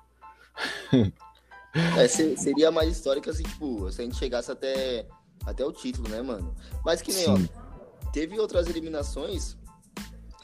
[1.96, 5.06] é, seria mais histórica se, tipo, se a gente chegasse até,
[5.44, 6.54] até o título, né, mano?
[6.84, 7.48] Mas que nem, Sim.
[7.54, 9.56] ó, teve outras eliminações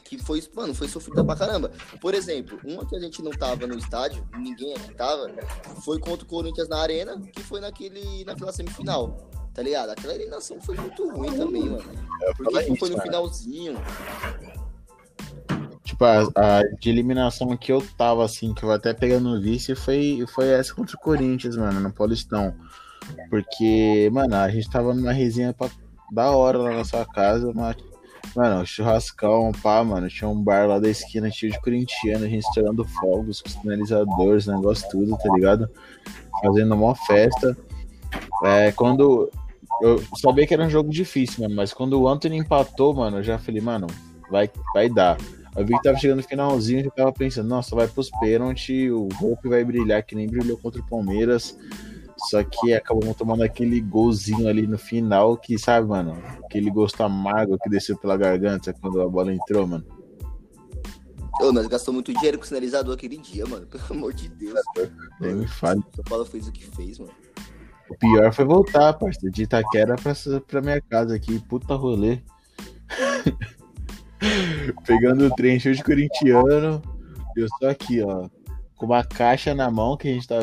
[0.07, 1.71] que foi, mano, foi sofrida pra caramba.
[1.99, 5.29] Por exemplo, uma que a gente não tava no estádio, ninguém aqui tava,
[5.83, 9.29] foi contra o Corinthians na Arena, que foi naquele, naquela semifinal.
[9.53, 9.89] Tá ligado?
[9.89, 11.83] Aquela eliminação foi muito ruim também, mano.
[12.37, 13.75] Porque tipo, foi no finalzinho.
[15.83, 19.73] Tipo, a, a, de eliminação que eu tava, assim, que eu até pegando no vice,
[19.73, 22.53] foi, foi essa contra o Corinthians, mano, no Paulistão.
[23.29, 25.69] Porque, mano, a gente tava numa resenha pra,
[26.11, 27.75] da hora lá na sua casa, mas
[28.37, 30.07] Mano, churrascão, pá, mano.
[30.07, 34.45] Tinha um bar lá da esquina cheio de corintiano, a gente estourando fogos, com sinalizadores,
[34.45, 35.67] negócio tudo, tá ligado?
[36.43, 37.57] Fazendo uma festa.
[38.45, 39.31] É, quando.
[39.81, 43.23] Eu sabia que era um jogo difícil, mano, mas quando o Anthony empatou, mano, eu
[43.23, 43.87] já falei, mano,
[44.29, 45.17] vai, vai dar.
[45.55, 49.09] Eu vi que tava chegando no finalzinho, eu tava pensando, nossa, vai pros pênaltis, o
[49.19, 51.57] Volpe vai brilhar, que nem brilhou contra o Palmeiras.
[52.17, 56.17] Só que acabou tomando aquele golzinho ali no final que, sabe, mano?
[56.43, 59.85] Aquele gosto amargo que desceu pela garganta quando a bola entrou, mano.
[61.39, 63.67] Ô, nós gastamos muito dinheiro com o sinalizador aquele dia, mano.
[63.69, 64.59] Pelo amor de Deus.
[65.21, 65.83] Nem me fale.
[65.95, 67.11] São Paulo fez o que fez, mano.
[67.89, 70.13] O pior foi voltar, parceiro, de Itaquera pra,
[70.45, 71.39] pra minha casa aqui.
[71.39, 72.19] Puta rolê.
[74.85, 76.81] Pegando o trem cheio de corintiano.
[77.35, 78.27] Eu só aqui, ó
[78.77, 80.35] com uma caixa na mão, que a gente tá,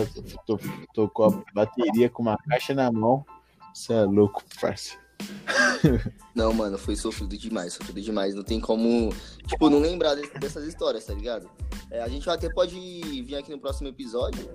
[0.93, 3.25] tocou a bateria com uma caixa na mão.
[3.73, 5.04] Você é louco, parceiro.
[6.35, 8.35] Não, mano, foi sofrido demais, sofrido demais.
[8.35, 9.11] Não tem como,
[9.47, 11.49] tipo, não lembrar dessas histórias, tá ligado?
[11.91, 12.75] É, a gente até pode
[13.23, 14.49] vir aqui no próximo episódio.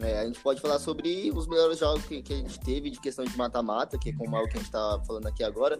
[0.00, 2.98] É, a gente pode falar sobre os melhores jogos que, que a gente teve de
[2.98, 5.78] questão de mata-mata, que é como é o que a gente tá falando aqui agora.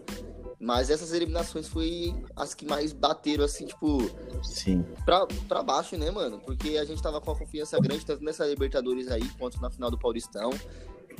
[0.59, 4.09] Mas essas eliminações foi as que mais bateram, assim, tipo.
[4.43, 4.85] Sim.
[5.05, 6.39] Pra, pra baixo, né, mano?
[6.39, 9.89] Porque a gente tava com a confiança grande, tanto nessa Libertadores aí, quanto na final
[9.89, 10.51] do Paulistão.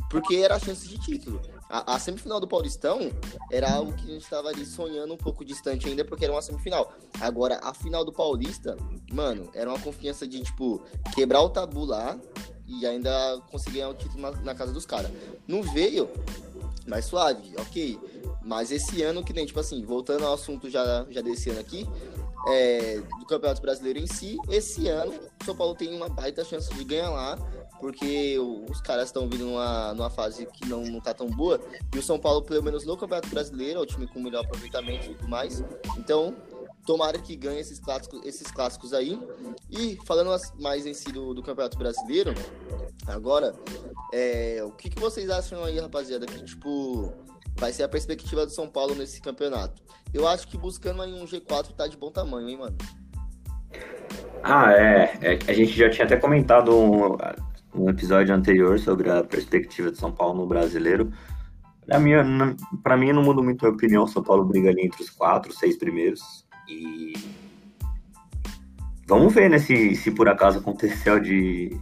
[0.09, 1.41] Porque era a chance de título.
[1.69, 3.11] A, a semifinal do Paulistão
[3.51, 6.41] era algo que a gente tava ali sonhando um pouco distante ainda, porque era uma
[6.41, 6.93] semifinal.
[7.19, 8.77] Agora, a final do Paulista,
[9.11, 10.81] mano, era uma confiança de, tipo,
[11.13, 12.17] quebrar o tabu lá
[12.65, 15.11] e ainda conseguir ganhar o título na, na casa dos caras.
[15.47, 16.09] Não veio,
[16.87, 17.99] mais suave, ok.
[18.43, 21.85] Mas esse ano, que nem, tipo assim, voltando ao assunto já, já desse ano aqui,
[22.47, 26.73] é, do Campeonato Brasileiro em si, esse ano o São Paulo tem uma baita chance
[26.73, 27.37] de ganhar lá,
[27.79, 28.37] porque
[28.69, 31.59] os caras estão vindo numa, numa fase que não, não tá tão boa,
[31.93, 35.11] e o São Paulo, pelo menos no Campeonato Brasileiro, é o time com melhor aproveitamento
[35.11, 35.63] e tudo mais.
[35.97, 36.35] Então,
[36.85, 39.19] tomara que ganhe esses clássicos, esses clássicos aí.
[39.69, 42.33] E falando mais em si do, do Campeonato Brasileiro,
[43.05, 43.53] agora,
[44.13, 47.13] é, o que, que vocês acham aí, rapaziada, que, tipo
[47.59, 49.81] vai ser a perspectiva do São Paulo nesse campeonato.
[50.13, 52.77] Eu acho que buscando aí um G4 tá de bom tamanho, hein, mano?
[54.43, 55.17] Ah, é.
[55.21, 57.17] é a gente já tinha até comentado
[57.77, 61.11] um, episódio anterior sobre a perspectiva de São Paulo no brasileiro.
[61.85, 62.11] Pra mim,
[62.83, 64.07] pra mim não muda muito a opinião.
[64.07, 66.45] São Paulo briga ali entre os quatro, seis primeiros.
[66.67, 67.13] E
[69.07, 71.79] vamos ver, né, se, se por acaso aconteceu de,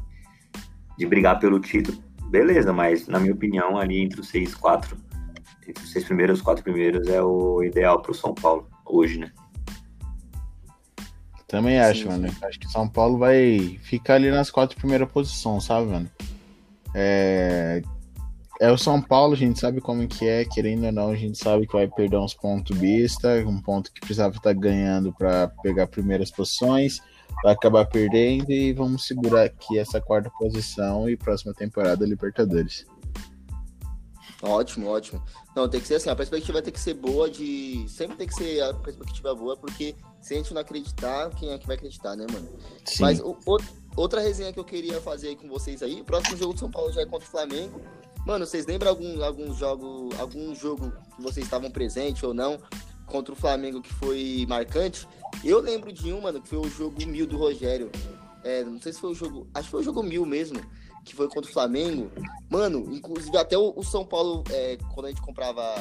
[0.97, 1.97] de brigar pelo título.
[2.29, 4.97] Beleza, mas na minha opinião, ali entre os seis e quatro
[5.67, 9.19] entre os seis primeiros, os quatro primeiros é o ideal para o São Paulo hoje,
[9.19, 9.31] né?
[11.55, 12.29] Também acho, sim, mano.
[12.29, 12.35] Sim.
[12.41, 16.11] Acho que São Paulo vai ficar ali nas quatro primeiras posições, sabe, mano?
[16.93, 17.81] É...
[18.59, 21.37] é o São Paulo, a gente sabe como que é, querendo ou não, a gente
[21.37, 25.87] sabe que vai perder uns pontos besta, um ponto que precisava estar ganhando para pegar
[25.87, 26.99] primeiras posições,
[27.41, 32.85] vai acabar perdendo e vamos segurar aqui essa quarta posição e próxima temporada Libertadores.
[34.45, 35.21] Ótimo, ótimo.
[35.55, 37.85] Não, tem que ser assim, a perspectiva tem que ser boa de.
[37.89, 41.57] Sempre tem que ser a perspectiva boa, porque se a gente não acreditar, quem é
[41.57, 42.47] que vai acreditar, né, mano?
[42.85, 43.01] Sim.
[43.01, 43.57] Mas o, o,
[43.95, 46.69] outra resenha que eu queria fazer aí com vocês aí, o próximo jogo do São
[46.69, 47.81] Paulo já é contra o Flamengo.
[48.25, 52.59] Mano, vocês lembram algum, algum jogo, algum jogo que vocês estavam presentes ou não
[53.05, 55.07] contra o Flamengo que foi marcante?
[55.43, 57.91] Eu lembro de um, mano, que foi o jogo mil do Rogério.
[58.43, 59.47] É, não sei se foi o jogo.
[59.53, 60.59] Acho que foi o jogo mil mesmo
[61.05, 62.11] que foi contra o Flamengo.
[62.49, 65.75] Mano, inclusive até o, o São Paulo, é, quando a gente comprava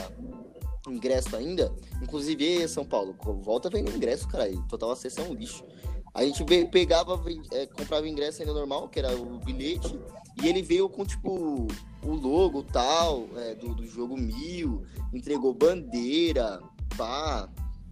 [0.86, 5.64] ingresso ainda, inclusive São Paulo, volta vendo ingresso, cara, total acesso é um lixo.
[6.12, 7.20] A gente pegava,
[7.50, 9.98] é, comprava ingresso ainda normal, que era o bilhete,
[10.40, 11.66] e ele veio com, tipo,
[12.04, 16.60] o logo tal, é, do, do jogo mil, entregou bandeira,
[16.96, 17.48] pá.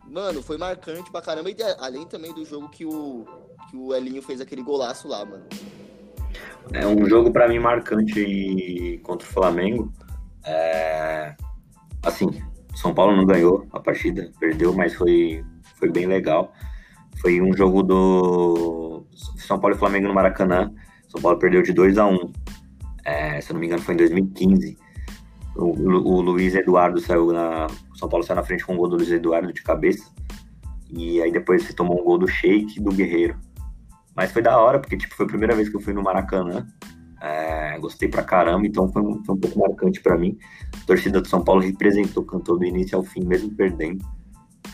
[0.06, 3.24] Mano, foi marcante pra caramba, e além também do jogo que o,
[3.70, 5.46] que o Elinho fez aquele golaço lá, mano.
[6.72, 9.92] É um jogo para mim marcante contra o Flamengo.
[10.44, 11.34] É...
[12.02, 12.28] Assim,
[12.74, 15.44] São Paulo não ganhou a partida, perdeu, mas foi,
[15.76, 16.52] foi bem legal.
[17.20, 20.72] Foi um jogo do São Paulo e Flamengo no Maracanã.
[21.08, 22.32] São Paulo perdeu de 2 a 1 um.
[23.04, 24.76] é, Se eu não me engano, foi em 2015.
[25.54, 27.66] O, o, Luiz Eduardo saiu na.
[27.66, 30.10] O São Paulo saiu na frente com o gol do Luiz Eduardo de cabeça.
[30.90, 33.38] E aí depois você tomou um gol do Sheik do Guerreiro.
[34.14, 36.66] Mas foi da hora, porque tipo, foi a primeira vez que eu fui no Maracanã.
[37.20, 40.36] É, gostei pra caramba, então foi um, foi um pouco marcante para mim.
[40.82, 44.04] A torcida do São Paulo representou, cantou do início ao fim, mesmo perdendo.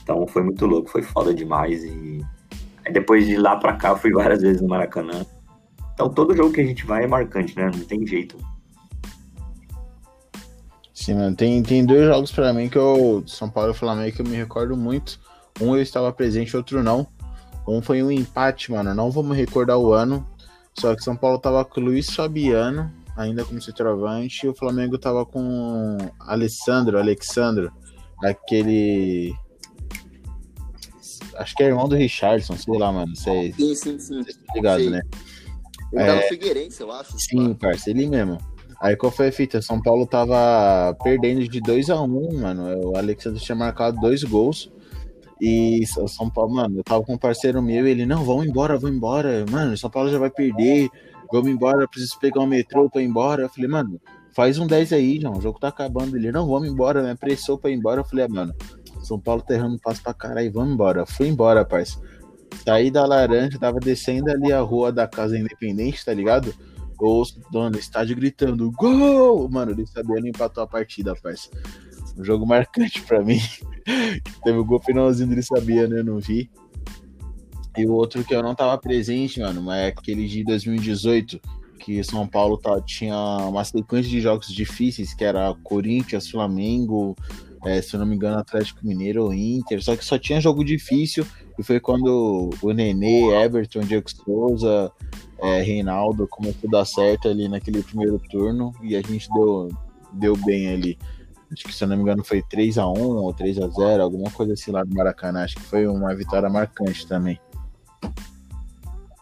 [0.02, 1.84] Então foi muito louco, foi foda demais.
[1.84, 2.24] E
[2.84, 5.26] aí depois de lá pra cá, eu fui várias vezes no Maracanã.
[5.92, 7.66] Então todo jogo que a gente vai é marcante, né?
[7.66, 8.38] Não tem jeito.
[10.94, 11.36] Sim, mano.
[11.36, 13.22] Tem, tem dois jogos para mim que eu.
[13.26, 15.20] São Paulo e Flamengo que eu me recordo muito.
[15.60, 17.06] Um eu estava presente, outro não.
[17.68, 18.94] Um foi um empate, mano.
[18.94, 20.26] Não me recordar o ano.
[20.78, 24.96] Só que São Paulo tava com o Luiz Fabiano, ainda como centroavante, e o Flamengo
[24.96, 27.72] tava com Alessandro, Alexandro,
[28.22, 29.34] aquele.
[31.36, 33.14] Acho que é irmão do Richardson, sei lá, mano.
[33.16, 34.22] Sei, sim, sim, sim.
[34.22, 34.90] Cês ligado, Sei.
[34.90, 35.02] né?
[35.92, 36.28] Ele É.
[36.28, 37.18] Figueirense, eu acho.
[37.18, 38.38] Sim, parceiro, ele mesmo.
[38.80, 39.60] Aí qual foi a fita?
[39.60, 42.90] São Paulo tava perdendo de 2 a 1 um, mano.
[42.90, 44.70] O Alexandre tinha marcado dois gols.
[45.40, 48.46] E o São Paulo, mano, eu tava com um parceiro meu e ele, não, vamos
[48.46, 49.44] embora, vamos embora.
[49.50, 50.88] Mano, São Paulo já vai perder.
[51.32, 53.42] Vamos embora, preciso pegar um metrô pra ir embora.
[53.42, 54.00] Eu falei, mano,
[54.34, 55.36] faz um 10 aí, João.
[55.36, 56.16] O jogo tá acabando.
[56.16, 58.00] Ele, não, vamos embora, me apressou pra ir embora.
[58.00, 58.54] Eu falei, ah, mano,
[59.02, 61.06] São Paulo tá errando passo pra caralho, vamos embora.
[61.06, 62.00] Fui embora, parça.
[62.64, 66.52] Saí da laranja, tava descendo ali a rua da Casa Independente, tá ligado?
[67.00, 69.48] Eu ouço o dono do estádio gritando, gol!
[69.48, 71.48] Mano, ele sabia não empatou a partida, parça.
[72.16, 73.38] Um jogo marcante pra mim.
[74.44, 76.00] Teve o gol finalzinho dele sabia, né?
[76.00, 76.50] Eu não vi.
[77.76, 81.40] E o outro que eu não tava presente, mano, mas é aquele de 2018,
[81.78, 83.16] que São Paulo tá, tinha
[83.46, 87.14] uma sequência de jogos difíceis, que era Corinthians, Flamengo,
[87.64, 90.64] é, se eu não me engano, Atlético Mineiro ou Inter, só que só tinha jogo
[90.64, 91.24] difícil,
[91.58, 94.90] e foi quando o Nenê, Everton, Diego Souza,
[95.40, 99.68] é, Reinaldo começou a dar certo ali naquele primeiro turno, e a gente deu,
[100.12, 100.98] deu bem ali.
[101.50, 104.84] Acho que, se eu não me engano, foi 3x1 ou 3x0, alguma coisa assim lá
[104.84, 105.44] do Maracanã.
[105.44, 107.40] Acho que foi uma vitória marcante também.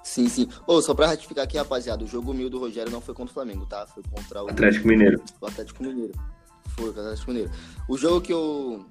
[0.02, 0.48] Sim, sim.
[0.66, 3.34] Ô, só pra ratificar aqui, rapaziada, o jogo mil do Rogério não foi contra o
[3.34, 3.86] Flamengo, tá?
[3.86, 5.22] Foi contra o Atlético Mineiro.
[5.40, 6.12] o Atlético Mineiro.
[6.70, 7.52] Foi contra o Atlético Mineiro.
[7.88, 8.86] O jogo que eu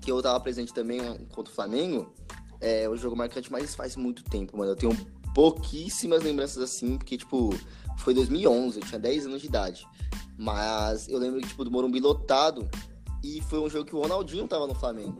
[0.00, 1.00] que eu tava presente também
[1.34, 2.14] contra o Flamengo
[2.60, 4.70] é o jogo marcante, mas faz muito tempo, mano.
[4.70, 4.96] Eu tenho
[5.34, 7.52] pouquíssimas lembranças assim, porque, tipo,
[7.98, 9.86] foi 2011, eu tinha 10 anos de idade.
[10.38, 12.68] Mas eu lembro, tipo, do Morumbi lotado
[13.22, 15.18] e foi um jogo que o Ronaldinho tava no Flamengo.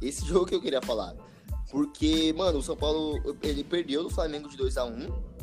[0.00, 1.14] Esse jogo que eu queria falar.
[1.70, 5.34] Porque, mano, o São Paulo, ele perdeu do Flamengo de 2 a 1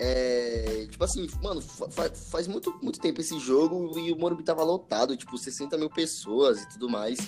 [0.00, 4.42] é, tipo assim, mano, fa- fa- faz muito, muito tempo esse jogo e o Morumbi
[4.42, 7.18] tava lotado, tipo, 60 mil pessoas e tudo mais.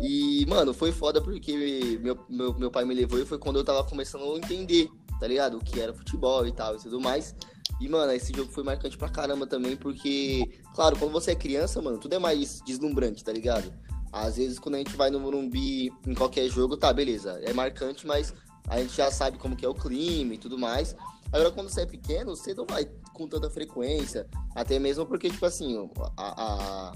[0.00, 3.64] E, mano, foi foda porque meu, meu, meu pai me levou e foi quando eu
[3.64, 4.88] tava começando a entender,
[5.18, 5.56] tá ligado?
[5.58, 7.34] O que era futebol e tal e tudo mais.
[7.80, 11.80] E, mano, esse jogo foi marcante pra caramba também, porque, claro, quando você é criança,
[11.82, 13.72] mano, tudo é mais deslumbrante, tá ligado?
[14.12, 18.06] Às vezes, quando a gente vai no Morumbi em qualquer jogo, tá, beleza, é marcante,
[18.06, 18.34] mas
[18.66, 20.96] a gente já sabe como que é o clima e tudo mais.
[21.30, 25.44] Agora, quando você é pequeno, você não vai com tanta frequência, até mesmo porque, tipo
[25.44, 25.76] assim,
[26.16, 26.92] a, a-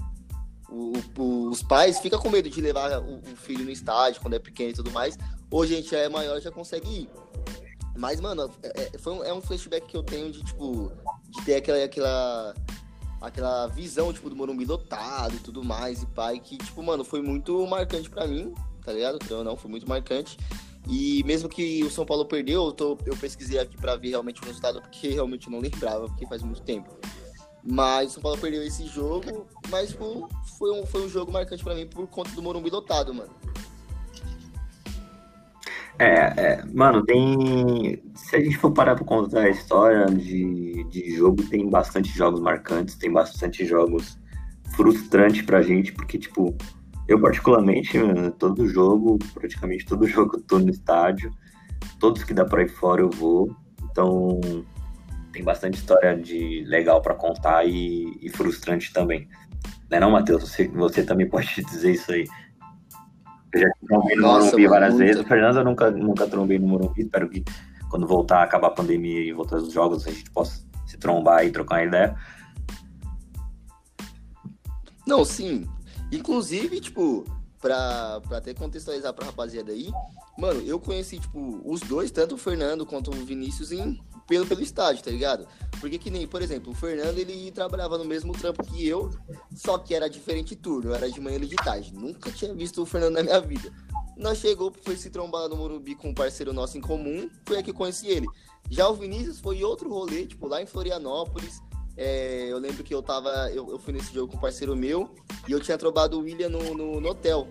[0.71, 4.35] o- o- os pais ficam com medo de levar o, o filho no estádio quando
[4.35, 5.19] é pequeno e tudo mais.
[5.51, 7.11] Hoje a gente já é maior já consegue ir.
[7.97, 10.91] Mas, mano, é, é- foi um, é um flashback que eu tenho de, tipo,
[11.29, 12.55] de ter aquela, aquela,
[13.21, 17.21] aquela visão, tipo, do Morumbi lotado e tudo mais, e pai, que, tipo, mano, foi
[17.21, 19.19] muito marcante pra mim, tá ligado?
[19.23, 20.37] Então, não, foi muito marcante.
[20.89, 24.43] E mesmo que o São Paulo perdeu, eu, tô, eu pesquisei aqui pra ver realmente
[24.43, 26.91] o resultado, porque realmente não lembrava, porque faz muito tempo.
[27.63, 30.29] Mas o São Paulo perdeu esse jogo, mas tipo,
[30.59, 33.31] foi, um, foi um jogo marcante pra mim por conta do Morumbi lotado, mano.
[35.99, 38.03] É, é, mano, tem.
[38.15, 42.41] Se a gente for parar pra contar a história de, de jogo, tem bastante jogos
[42.41, 44.19] marcantes, tem bastante jogos
[44.75, 46.57] frustrantes pra gente, porque, tipo,
[47.07, 47.99] eu particularmente,
[48.39, 51.31] todo jogo, praticamente todo jogo eu tô no estádio,
[52.01, 54.41] todos que dá pra ir fora eu vou, então
[55.33, 59.29] tem bastante história de legal pra contar e, e frustrante também.
[59.91, 60.43] Não é não, Matheus?
[60.43, 62.27] Você, você também pode dizer isso aí.
[63.53, 65.07] Eu já trombei no Nossa, Morumbi várias muita.
[65.07, 65.23] vezes.
[65.23, 67.03] O Fernando eu nunca, nunca trombei no Morumbi.
[67.03, 67.45] Espero que
[67.91, 71.51] quando voltar, acabar a pandemia e voltar os jogos, a gente possa se trombar e
[71.51, 72.17] trocar uma ideia.
[75.07, 75.69] Não, sim.
[76.11, 77.25] Inclusive, tipo,
[77.61, 79.91] pra, pra até contextualizar pra rapaziada aí,
[80.39, 84.01] mano, eu conheci, tipo, os dois, tanto o Fernando quanto o Vinícius, em,
[84.33, 85.47] pelo, pelo estádio, tá ligado?
[85.79, 89.11] Porque que nem, por exemplo, o Fernando, ele trabalhava no mesmo trampo que eu,
[89.55, 91.93] só que era diferente turno, era de manhã e de tarde.
[91.93, 93.71] Nunca tinha visto o Fernando na minha vida.
[94.17, 97.63] Nós chegou, foi se trombar no Morumbi com um parceiro nosso em comum, foi aí
[97.63, 98.27] que conheci ele.
[98.71, 101.61] Já o Vinícius foi outro rolê, tipo, lá em Florianópolis,
[101.95, 103.51] é, eu lembro que eu tava.
[103.51, 105.11] Eu, eu fui nesse jogo com um parceiro meu
[105.47, 107.47] e eu tinha trombado o William no, no, no hotel.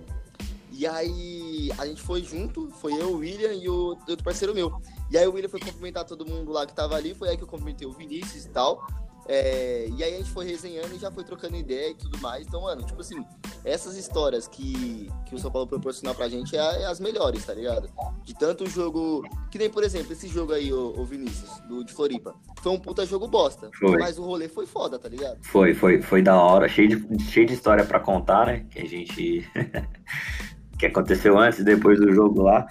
[0.71, 4.82] E aí a gente foi junto, foi eu, o William e o outro parceiro meu.
[5.12, 7.43] E aí o William foi cumprimentar todo mundo lá que tava ali, foi aí que
[7.43, 8.88] eu cumprimentei o Vinícius e tal.
[9.28, 12.47] É, e aí a gente foi resenhando e já foi trocando ideia e tudo mais.
[12.47, 13.24] Então, mano, tipo assim,
[13.64, 17.53] essas histórias que, que o São Paulo proporcionou pra gente é, é as melhores, tá
[17.53, 17.89] ligado?
[18.24, 19.24] De tanto jogo.
[19.51, 22.34] Que nem, por exemplo, esse jogo aí, o, o Vinícius, do, de Floripa.
[22.62, 23.70] Foi um puta jogo bosta.
[23.80, 23.99] Foi.
[23.99, 25.38] Mas o rolê foi foda, tá ligado?
[25.43, 28.66] Foi, foi, foi da hora, cheio de, cheio de história pra contar, né?
[28.70, 29.47] Que a gente.
[30.80, 32.66] que aconteceu antes e depois do jogo lá.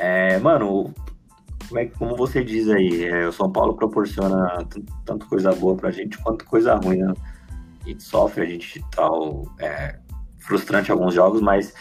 [0.00, 0.94] É, mano,
[1.68, 4.66] como, é, como você diz aí, é, o São Paulo proporciona
[5.04, 7.12] tanto coisa boa pra gente quanto coisa ruim, né?
[7.84, 9.44] A gente sofre, a gente tal.
[9.58, 9.98] É,
[10.38, 11.74] frustrante alguns jogos, mas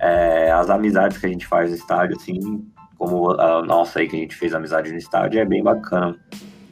[0.00, 2.66] é, as amizades que a gente faz no estádio, assim,
[2.96, 6.18] como a nossa aí que a gente fez amizade no estádio, é bem bacana.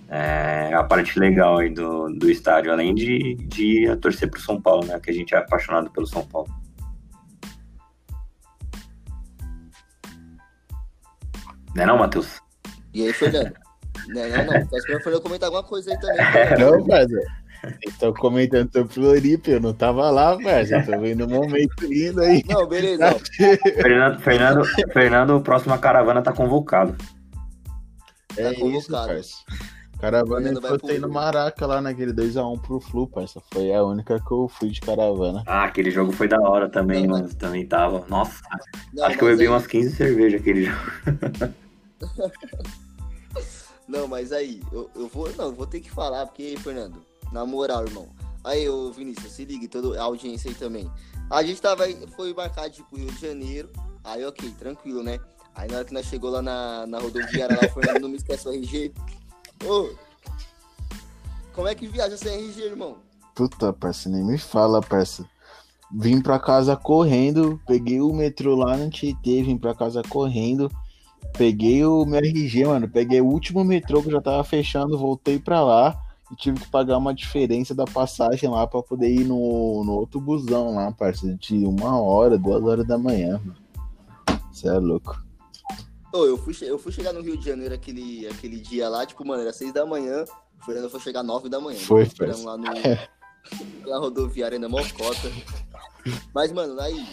[0.09, 4.87] É a parte legal aí do, do estádio, além de, de torcer pro São Paulo,
[4.87, 4.99] né?
[5.01, 6.49] Que a gente é apaixonado pelo São Paulo.
[11.75, 12.41] Não é não, Matheus?
[12.93, 13.53] E aí, Fernando?
[14.09, 14.67] não, não, não.
[14.67, 16.17] Tá esperando o Fernando comentar alguma coisa aí também.
[16.17, 16.57] Né?
[16.59, 17.23] Não, parceiro.
[17.87, 20.85] Estão comentando sobre Floripa, eu não tava lá, velho.
[20.85, 22.45] Tô vendo um momento lindo aí.
[22.47, 23.17] Não, beleza.
[23.81, 26.95] Fernando, Fernando, Fernando, próxima caravana tá convocado.
[28.37, 29.19] É tá convocado.
[29.19, 29.45] isso,
[30.01, 33.41] Caravana foi ter no Maraca lá naquele 2x1 pro Flu, parça.
[33.51, 35.43] Foi a única que eu fui de caravana.
[35.47, 37.35] Ah, aquele jogo foi da hora também, não, mano.
[37.35, 38.05] Também tava.
[38.09, 38.43] Nossa,
[38.93, 39.49] não, acho que eu bebi aí...
[39.49, 41.55] umas 15 cervejas aquele jogo.
[43.89, 45.31] não, mas aí, eu, eu vou.
[45.37, 47.03] Não, eu vou ter que falar, porque, Fernando,
[47.33, 48.09] na moral, irmão.
[48.43, 50.91] Aí, ô Vinícius, se ligue, toda a audiência aí também.
[51.31, 51.85] A gente tava,
[52.15, 53.71] foi de tipo, Rio de Janeiro.
[54.03, 55.19] Aí, ok, tranquilo, né?
[55.55, 58.49] Aí na hora que nós chegou lá na, na rodoviária, lá, Fernando não me esquece
[58.49, 58.93] o RG.
[59.65, 59.91] Ô,
[61.55, 62.97] como é que viaja sem RG, irmão?
[63.35, 65.25] Puta, parça, nem me fala, parça.
[65.93, 70.71] Vim pra casa correndo, peguei o metrô lá no Tietê, vim pra casa correndo,
[71.37, 75.63] peguei o meu RG, mano, peguei o último metrô que já tava fechando, voltei pra
[75.63, 79.93] lá e tive que pagar uma diferença da passagem lá pra poder ir no, no
[79.93, 83.41] outro busão lá, parça, de uma hora, duas horas da manhã.
[84.51, 85.23] Você é louco.
[86.13, 89.27] Oh, eu, fui, eu fui chegar no Rio de Janeiro aquele, aquele dia lá, tipo,
[89.27, 90.25] mano, era seis da manhã,
[90.61, 91.79] o Fernando foi chegar nove da manhã.
[91.81, 92.29] Foi, foi.
[92.29, 92.65] lá no,
[93.91, 95.31] na rodoviária ainda mocota.
[96.33, 97.05] Mas, mano, aí,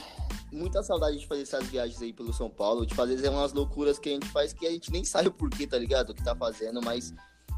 [0.51, 2.85] muita saudade de fazer essas viagens aí pelo São Paulo.
[2.85, 5.65] De fazer umas loucuras que a gente faz que a gente nem sabe o porquê,
[5.65, 6.11] tá ligado?
[6.11, 7.13] O que tá fazendo, mas,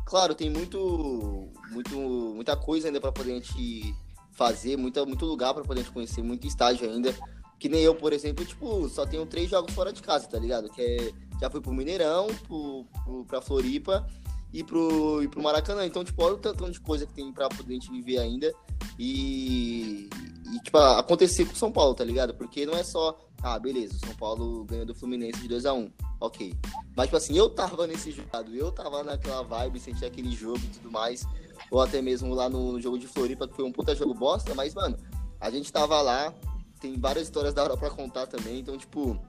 [0.06, 3.96] claro, tem muito, muito, muita coisa ainda pra poder a gente
[4.32, 7.14] fazer, muita, muito lugar pra poder a gente conhecer, muito estágio ainda.
[7.60, 10.70] Que nem eu, por exemplo, tipo, só tenho três jogos fora de casa, tá ligado?
[10.70, 14.08] Que é já fui pro Mineirão, pro, pro, pra Floripa
[14.54, 15.86] e pro, e pro Maracanã.
[15.86, 18.54] Então, tipo, olha o tanto de coisa que tem pra poder a gente viver ainda
[19.00, 20.08] e,
[20.54, 22.34] e, tipo, acontecer com o São Paulo, tá ligado?
[22.36, 26.54] Porque não é só, ah, beleza, o São Paulo ganhou do Fluminense de 2x1, ok.
[26.96, 30.78] Mas, tipo assim, eu tava nesse jogo, eu tava naquela vibe, senti aquele jogo e
[30.78, 31.26] tudo mais,
[31.72, 34.54] ou até mesmo lá no, no jogo de Floripa, que foi um puta jogo bosta,
[34.54, 34.96] mas, mano,
[35.40, 36.32] a gente tava lá,
[36.80, 39.20] tem várias histórias da hora pra contar também, então, tipo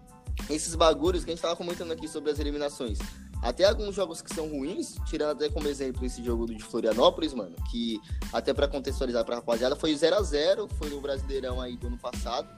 [0.51, 2.99] esses bagulhos que a gente tava comentando aqui sobre as eliminações.
[3.43, 7.55] Até alguns jogos que são ruins, tirando até como exemplo esse jogo de Florianópolis, mano,
[7.71, 8.01] que
[8.33, 11.99] até para contextualizar pra rapaziada, foi 0 a 0 foi no Brasileirão aí do ano
[11.99, 12.49] passado.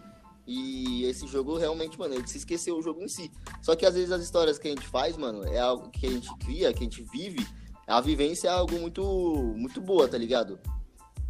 [0.47, 3.33] E esse jogo realmente, mano, ele se esqueceu o jogo em si.
[3.61, 6.11] Só que às vezes as histórias que a gente faz, mano, é algo que a
[6.11, 7.45] gente cria, que a gente vive,
[7.85, 9.03] a vivência é algo muito
[9.57, 10.59] muito boa, tá ligado?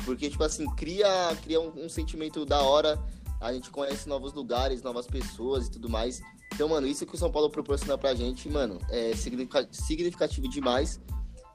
[0.04, 1.08] Porque, tipo assim, cria,
[1.42, 3.02] cria um, um sentimento da hora,
[3.40, 6.20] a gente conhece novos lugares, novas pessoas e tudo mais.
[6.54, 11.00] Então, mano, isso que o São Paulo proporciona pra gente, mano, é significativo demais.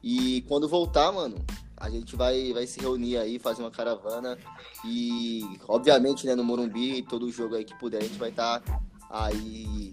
[0.04, 1.38] E quando voltar, mano,
[1.78, 4.38] a gente vai, vai se reunir aí, fazer uma caravana.
[4.86, 8.80] E, obviamente, né, no Morumbi, todo jogo aí que puder, a gente vai estar tá
[9.10, 9.92] aí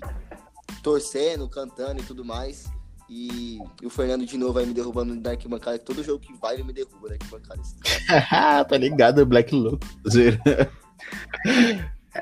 [0.83, 2.71] torcendo, cantando e tudo mais.
[3.09, 5.79] E, e, o Fernando de novo aí me derrubando da arquibancada.
[5.79, 7.63] Todo jogo que vai, ele me derruba da arquibancada.
[8.69, 9.87] tá ligado, Black Louco.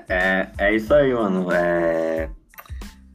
[0.09, 1.51] É, é isso aí, mano.
[1.53, 2.29] É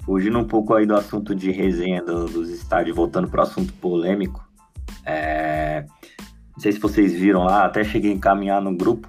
[0.03, 3.71] Fugindo um pouco aí do assunto de resenha do, dos estádios, voltando para o assunto
[3.73, 4.43] polêmico,
[5.05, 5.85] é...
[6.53, 9.07] não sei se vocês viram lá, até cheguei a encaminhar no grupo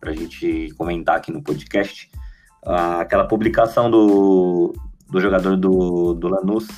[0.00, 2.10] para a gente comentar aqui no podcast,
[3.00, 4.72] aquela publicação do,
[5.10, 6.68] do jogador do, do Lanús,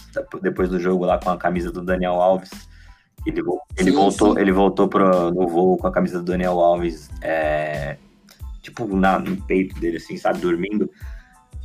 [0.42, 2.50] depois do jogo lá com a camisa do Daniel Alves.
[3.26, 3.42] Ele,
[3.76, 4.40] ele sim, voltou, sim.
[4.40, 7.98] ele voltou pro, no voo com a camisa do Daniel Alves, é,
[8.60, 10.90] tipo, na, no peito dele, assim, sabe, dormindo.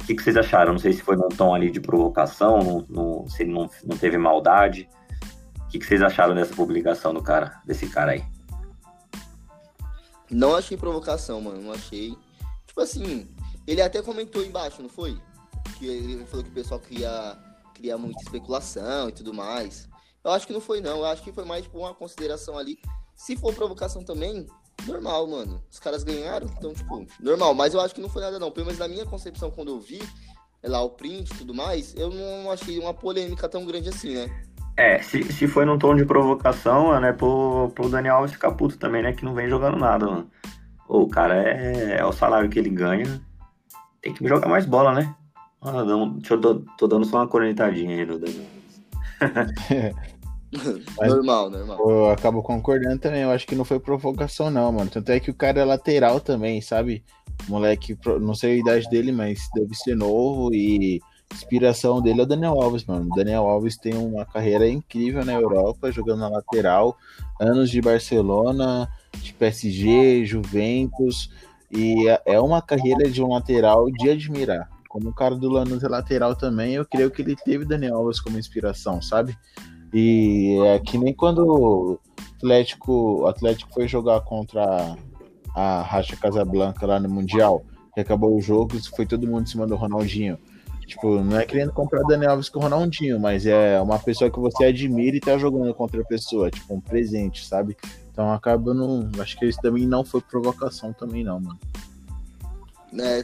[0.02, 0.74] O que, que, vocês acharam?
[0.74, 4.18] Não sei se foi num tom ali de provocação, no, no, se não, não teve
[4.18, 4.90] maldade.
[5.62, 8.24] O que, que, vocês acharam dessa publicação do cara, desse cara aí?
[10.30, 11.62] Não achei provocação, mano.
[11.62, 12.16] Não achei.
[12.68, 13.28] Tipo assim,
[13.66, 15.18] ele até comentou embaixo, não foi?
[15.78, 17.38] que ele falou que o pessoal cria,
[17.74, 19.88] cria muita especulação e tudo mais.
[20.24, 21.00] Eu acho que não foi, não.
[21.00, 22.80] Eu acho que foi mais tipo, uma consideração ali.
[23.16, 24.48] Se for provocação também,
[24.88, 25.64] normal, mano.
[25.72, 27.54] Os caras ganharam, então, tipo, normal.
[27.54, 28.52] Mas eu acho que não foi nada, não.
[28.52, 30.02] Pelo menos na minha concepção, quando eu vi
[30.66, 34.16] é lá o print e tudo mais, eu não achei uma polêmica tão grande assim,
[34.16, 34.30] né?
[34.76, 38.78] É, se, se foi num tom de provocação, né, pro, pro Daniel Alves ficar puto
[38.78, 40.30] também, né, que não vem jogando nada, mano.
[40.88, 43.22] O cara é, é o salário que ele ganha,
[44.02, 45.16] tem que jogar mais bola, né?
[45.62, 48.46] Ah, não, deixa eu tô, tô dando só uma cornetadinha aí no Daniel.
[50.98, 51.90] Mas, normal, normal.
[51.90, 53.22] Eu acabo concordando também.
[53.22, 54.90] Eu acho que não foi provocação, não, mano.
[54.90, 57.04] Tanto é que o cara é lateral também, sabe?
[57.48, 61.02] Moleque, não sei a idade dele, mas deve ser novo e
[61.34, 63.10] inspiração dele é o Daniel Alves, mano.
[63.12, 66.98] O Daniel Alves tem uma carreira incrível na Europa, jogando na lateral,
[67.40, 68.88] anos de Barcelona,
[69.22, 71.30] de PSG, Juventus,
[71.72, 74.70] e é, é uma carreira de um lateral de admirar.
[74.88, 78.22] Como o cara do Lanús é lateral também, eu creio que ele teve Daniel Alves
[78.22, 79.38] como inspiração, sabe?
[79.98, 82.00] E é que nem quando o
[82.36, 84.98] Atlético, o Atlético foi jogar contra
[85.56, 89.66] a Racha Casablanca lá no Mundial, que acabou o jogo, foi todo mundo em cima
[89.66, 90.38] do Ronaldinho.
[90.86, 94.38] Tipo, não é querendo comprar Daniel Alves com o Ronaldinho, mas é uma pessoa que
[94.38, 97.78] você admira e tá jogando contra a pessoa, tipo, um presente, sabe?
[98.12, 99.10] Então acaba não.
[99.18, 101.60] Acho que isso também não foi provocação também, não, mano.
[103.00, 103.24] É,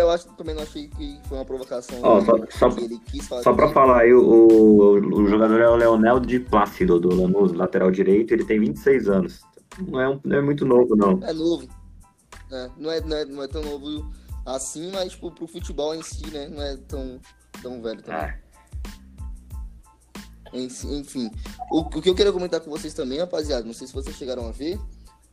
[0.00, 1.98] eu acho também não achei que foi uma provocação.
[2.02, 6.40] Oh, só, só, só pra falar aí, o, o, o, jogador é o Leonel de
[6.40, 9.40] Plácido, do Lanús, lateral direito, ele tem 26 anos.
[9.86, 11.20] Não é, um, não é muito novo, não.
[11.22, 11.68] É novo.
[12.50, 14.10] É, não, é, não, é, não é tão novo
[14.46, 16.48] assim, mas tipo, pro futebol em si, né?
[16.48, 17.20] Não é tão,
[17.62, 18.22] tão velho também.
[18.22, 18.48] É.
[20.54, 21.30] Enfim,
[21.70, 24.48] o, o que eu queria comentar com vocês também, rapaziada, não sei se vocês chegaram
[24.48, 24.78] a ver,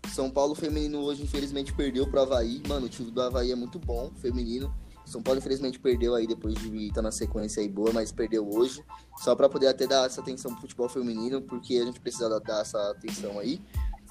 [0.07, 3.79] São Paulo feminino hoje infelizmente perdeu pro Havaí, mano, o time do Havaí é muito
[3.79, 4.73] bom, feminino,
[5.05, 8.47] São Paulo infelizmente perdeu aí depois de estar tá na sequência aí boa, mas perdeu
[8.49, 8.83] hoje,
[9.17, 12.61] só para poder até dar essa atenção pro futebol feminino, porque a gente precisa dar
[12.61, 13.61] essa atenção aí,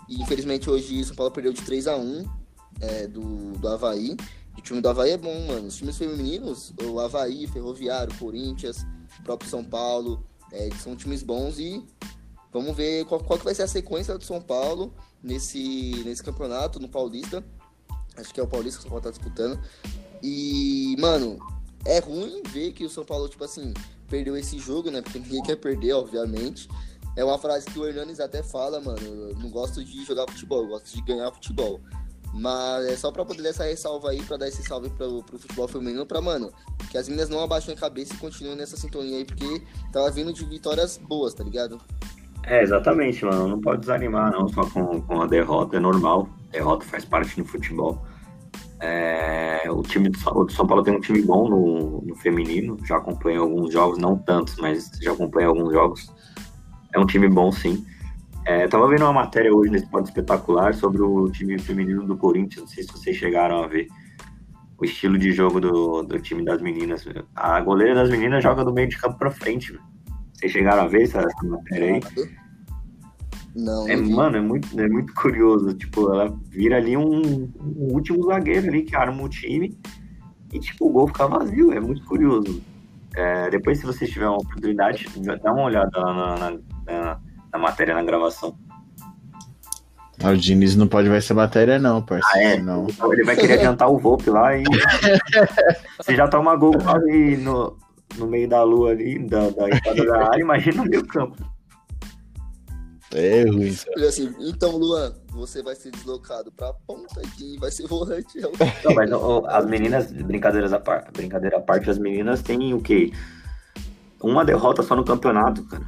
[0.08, 2.24] e infelizmente hoje São Paulo perdeu de 3 a 1
[2.80, 4.16] é, do, do Havaí,
[4.56, 8.86] o time do Havaí é bom, mano, os times femininos, o Havaí, Ferroviário, Corinthians,
[9.24, 11.84] próprio São Paulo, é, são times bons e
[12.52, 14.94] vamos ver qual, qual que vai ser a sequência do São Paulo
[15.24, 17.42] nesse, nesse campeonato, no Paulista.
[18.16, 19.58] Acho que é o Paulista que o São Paulo tá disputando.
[20.22, 21.38] E, mano,
[21.84, 23.74] é ruim ver que o São Paulo, tipo assim,
[24.08, 25.02] perdeu esse jogo, né?
[25.02, 26.68] Porque ninguém quer perder, obviamente.
[27.16, 29.00] É uma frase que o Hernanes até fala, mano.
[29.00, 31.80] Eu não gosto de jogar futebol, eu gosto de ganhar futebol.
[32.32, 35.38] Mas é só pra poder dar essa ressalva aí, pra dar esse salve pro, pro
[35.38, 36.52] futebol feminino, pra, mano,
[36.90, 39.62] que as meninas não abaixem a cabeça e continuem nessa sintonia aí, porque
[39.92, 41.80] tava vindo de vitórias boas, tá ligado?
[42.46, 43.48] É, exatamente, mano.
[43.48, 46.28] Não pode desanimar, não, só com, com a derrota, é normal.
[46.50, 48.04] Derrota faz parte do futebol.
[48.80, 50.18] É, o time do
[50.50, 54.56] São, Paulo tem um time bom no, no feminino, já acompanho alguns jogos, não tantos,
[54.56, 56.12] mas já acompanho alguns jogos.
[56.92, 57.84] É um time bom, sim.
[58.44, 62.60] É, tava vendo uma matéria hoje nesse Esporte Espetacular sobre o time feminino do Corinthians,
[62.60, 63.88] não sei se vocês chegaram a ver
[64.76, 67.06] o estilo de jogo do, do time das meninas.
[67.34, 69.78] A goleira das meninas joga do meio de campo pra frente.
[70.34, 72.00] Vocês chegaram a ver essa, essa matéria aí?
[73.54, 73.88] Não.
[73.88, 75.72] É, mano, é muito, é muito curioso.
[75.74, 79.78] Tipo, ela vira ali um, um, último zagueiro ali que arma o time
[80.52, 81.72] e, tipo, o gol fica vazio.
[81.72, 82.62] É muito curioso.
[83.14, 85.06] É, depois, se vocês tiverem uma oportunidade,
[85.42, 86.50] dá uma olhada na, na,
[86.84, 87.20] na
[87.52, 88.56] a matéria na gravação.
[90.22, 92.48] Ah, o Diniz não pode ver essa matéria, não, parceiro.
[92.48, 92.60] Ah, é.
[92.60, 92.86] Não.
[93.12, 94.64] Ele vai querer adiantar o Volpe lá e.
[95.98, 97.76] Você já toma gol quase no,
[98.16, 101.54] no meio da lua ali, da, da entrada da área, imagina no meio campo.
[103.12, 103.76] É ruim.
[104.08, 108.40] Assim, então, Luan, você vai ser deslocado pra ponta e vai ser volante.
[108.40, 109.10] Não, mas
[109.46, 113.12] as meninas, brincadeiras à parte, brincadeira à parte, as meninas têm o quê?
[114.20, 115.84] Uma derrota só no campeonato, cara.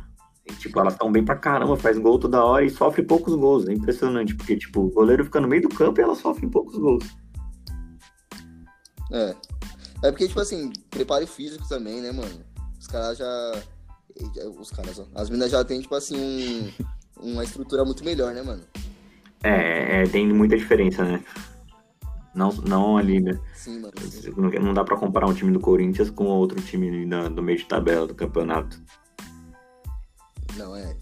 [0.48, 3.66] E, tipo, elas estão bem pra caramba, faz gol toda hora e sofre poucos gols.
[3.66, 6.78] É impressionante, porque, tipo, o goleiro fica no meio do campo e ela sofre poucos
[6.78, 7.04] gols.
[9.10, 9.34] É.
[10.06, 12.40] É porque, tipo assim, preparo físico também, né, mano?
[12.78, 13.62] Os caras já.
[14.58, 15.06] Os caras, ó.
[15.14, 16.72] As meninas já têm, tipo assim,
[17.20, 18.62] um, uma estrutura muito melhor, né, mano?
[19.42, 21.24] É, é, tem muita diferença, né?
[22.34, 23.38] Não, não ali, né?
[23.54, 23.94] Sim, mano.
[24.00, 24.32] Sim.
[24.36, 27.58] Não, não dá pra comparar um time do Corinthians com outro time da, do meio
[27.58, 28.80] de tabela do campeonato.
[30.56, 30.96] Não, é,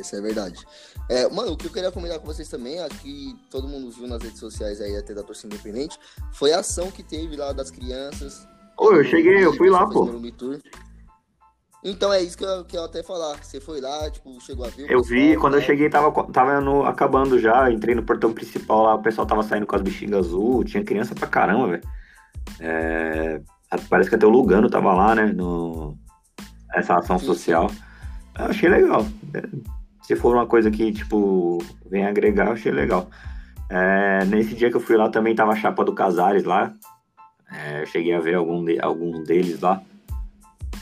[0.00, 0.64] isso é verdade.
[1.08, 4.06] É, mano, o que eu queria comentar com vocês também, acho que todo mundo viu
[4.06, 5.98] nas redes sociais aí, até da torcida independente,
[6.32, 8.46] foi a ação que teve lá das crianças.
[8.78, 10.08] Ô, eu cheguei, eu fui lá, pô.
[11.84, 13.42] Então é isso que eu, que eu até falar.
[13.42, 14.90] Você foi lá, tipo, chegou a ver?
[14.90, 18.94] Eu vi, quando eu cheguei tava, tava no, acabando já, entrei no portão principal lá,
[18.94, 21.82] o pessoal tava saindo com as bexigas azul, tinha criança pra caramba, velho.
[22.60, 23.40] É,
[23.88, 25.26] Parece que até o Lugano tava lá, né?
[25.26, 25.96] No,
[26.72, 27.70] essa ação social.
[28.38, 29.06] Eu achei legal.
[30.02, 31.58] Se for uma coisa que, tipo,
[31.90, 33.08] vem agregar, eu achei legal.
[33.68, 36.72] É, nesse dia que eu fui lá também tava a chapa do Casares lá.
[37.50, 39.82] É, eu cheguei a ver algum de, alguns deles lá.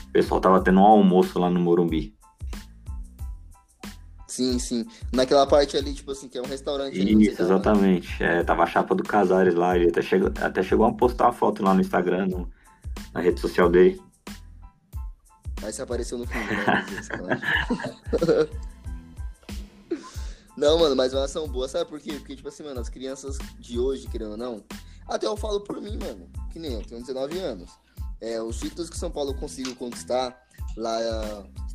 [0.07, 2.13] O pessoal tava tendo um almoço lá no Morumbi.
[4.27, 4.85] Sim, sim.
[5.13, 6.99] Naquela parte ali, tipo assim, que é um restaurante.
[6.99, 8.21] Isso, exatamente.
[8.21, 9.77] É, tava a chapa do Casares lá.
[9.77, 12.49] Ele até chegou, até chegou a postar uma foto lá no Instagram, no,
[13.13, 13.99] na rede social dele.
[15.65, 16.85] Aí você apareceu no filme, né?
[20.55, 22.13] não, mano, mas é uma ação boa, sabe por quê?
[22.19, 24.63] Porque, tipo assim, mano, as crianças de hoje, querendo ou não,
[25.07, 27.71] até eu falo por mim, mano, que nem eu, tenho 19 anos.
[28.21, 30.39] É, os títulos que São Paulo conseguiu conquistar
[30.77, 30.99] lá.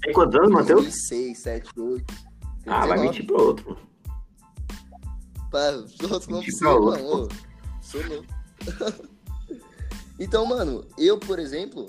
[0.03, 1.09] Tem quantos anos, Matheus?
[1.09, 2.15] 6, 7, 8.
[2.67, 3.77] Ah, vai mentir pro outro.
[5.51, 7.29] Pá, os outros não precisam, não.
[7.83, 8.27] Sou louco.
[10.21, 11.87] Então, mano, eu, por exemplo,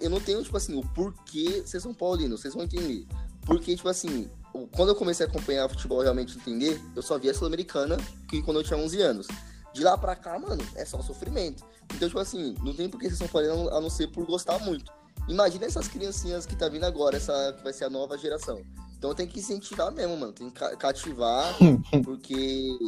[0.00, 3.06] eu não tenho, tipo assim, o porquê ser São Paulino, vocês vão entender.
[3.42, 4.30] Porque, tipo assim,
[4.74, 8.60] quando eu comecei a acompanhar futebol realmente entender, eu só via a Sul-Americana, que quando
[8.60, 9.28] eu tinha 11 anos.
[9.74, 11.62] De lá pra cá, mano, é só sofrimento.
[11.94, 14.58] Então, tipo assim, não tem por que ser São Paulino a não ser por gostar
[14.60, 14.90] muito.
[15.28, 18.62] Imagina essas criancinhas que tá vindo agora, essa que vai ser a nova geração.
[18.96, 20.32] Então tem que incentivar mesmo, mano.
[20.32, 21.54] Tem que cativar,
[22.02, 22.78] porque.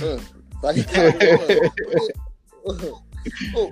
[0.00, 0.22] Mano,
[0.60, 1.16] tá ligado,
[2.64, 3.02] mano?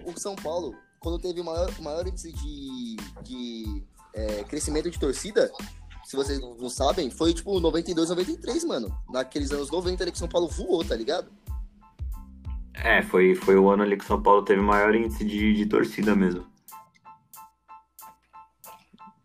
[0.04, 3.82] o São Paulo, quando teve o maior, maior índice de, de
[4.14, 5.50] é, crescimento de torcida,
[6.04, 8.96] se vocês não sabem, foi tipo 92, 93, mano.
[9.10, 11.28] Naqueles anos 90 ali que São Paulo voou, tá ligado?
[12.74, 16.14] É, foi, foi o ano ali que São Paulo teve maior índice de, de torcida
[16.14, 16.46] mesmo.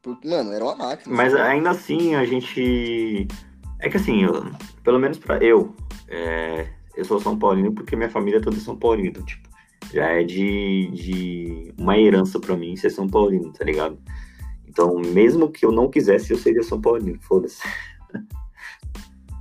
[0.01, 1.15] Porque, mano, era uma máquina.
[1.15, 3.27] Mas ainda assim, a gente.
[3.79, 4.51] É que assim, eu,
[4.83, 5.75] pelo menos pra eu,
[6.07, 9.09] é, eu sou São Paulino porque minha família é toda São Paulino.
[9.09, 9.47] Então, tipo,
[9.93, 13.97] já é de, de uma herança para mim ser São Paulino, tá ligado?
[14.67, 17.61] Então, mesmo que eu não quisesse, eu seria São Paulino, foda-se.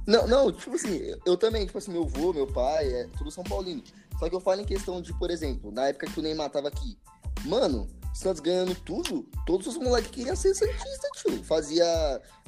[0.06, 3.44] Não, não, tipo assim, eu também, tipo assim, meu avô, meu pai, é tudo São
[3.44, 3.82] Paulino.
[4.18, 6.66] Só que eu falo em questão de, por exemplo, na época que o Neymar tava
[6.66, 6.98] aqui.
[7.44, 11.44] Mano, Santos ganhando tudo, todos os moleques queriam ser Santista, tio.
[11.44, 11.86] Fazia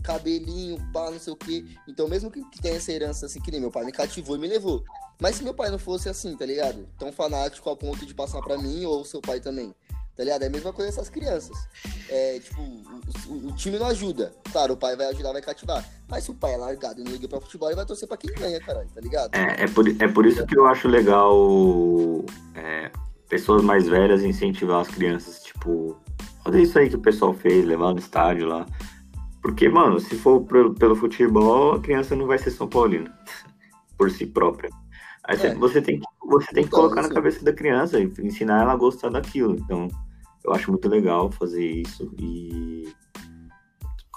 [0.03, 1.65] cabelinho, pá, não sei o quê.
[1.89, 4.41] Então, mesmo que, que tenha essa herança, assim, que nem meu pai me cativou e
[4.41, 4.85] me levou.
[5.21, 6.87] Mas se meu pai não fosse assim, tá ligado?
[6.99, 9.75] Tão fanático ao ponto de passar pra mim ou seu pai também.
[10.17, 10.43] Tá ligado?
[10.43, 11.57] É a mesma coisa essas crianças.
[12.09, 14.33] É, tipo, o, o, o, time não ajuda.
[14.53, 15.89] Claro, o pai vai ajudar, vai cativar.
[16.09, 18.19] Mas se o pai é largado e não liga pra futebol, ele vai torcer pra
[18.19, 19.35] quem ganha, caralho, tá ligado?
[19.35, 21.35] É, é, por, é por isso que eu acho legal
[22.55, 22.91] é,
[23.29, 25.97] pessoas mais velhas incentivar as crianças, tipo,
[26.45, 28.67] olha isso aí que o pessoal fez, levar no estádio lá.
[29.41, 33.11] Porque, mano, se for pelo, pelo futebol, a criança não vai ser São Paulino
[33.97, 34.69] por si própria.
[35.25, 35.55] Aí é.
[35.55, 38.73] você tem que, você tem que então, colocar na cabeça da criança e ensinar ela
[38.73, 39.57] a gostar daquilo.
[39.57, 39.89] Então,
[40.45, 42.13] eu acho muito legal fazer isso.
[42.19, 42.93] E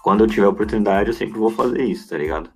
[0.04, 2.50] quando eu tiver oportunidade, eu sempre vou fazer isso, tá ligado?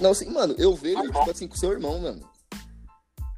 [0.00, 2.20] Não, assim, mano, eu vejo, tipo assim, com seu irmão, mano.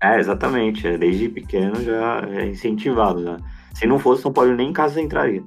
[0.03, 0.87] É, exatamente.
[0.87, 3.23] É, desde pequeno já é incentivado.
[3.23, 3.39] Já.
[3.75, 5.45] Se não fosse São Paulo, nem em casa entraria.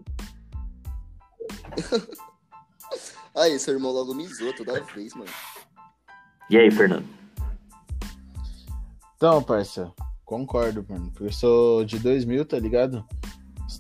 [3.35, 5.31] aí, seu irmão logo me zoou toda vez, mano.
[6.49, 7.20] E aí, Fernando?
[9.21, 9.93] Então, parça,
[10.25, 11.11] concordo, mano.
[11.11, 13.05] Porque eu sou de 2000, tá ligado?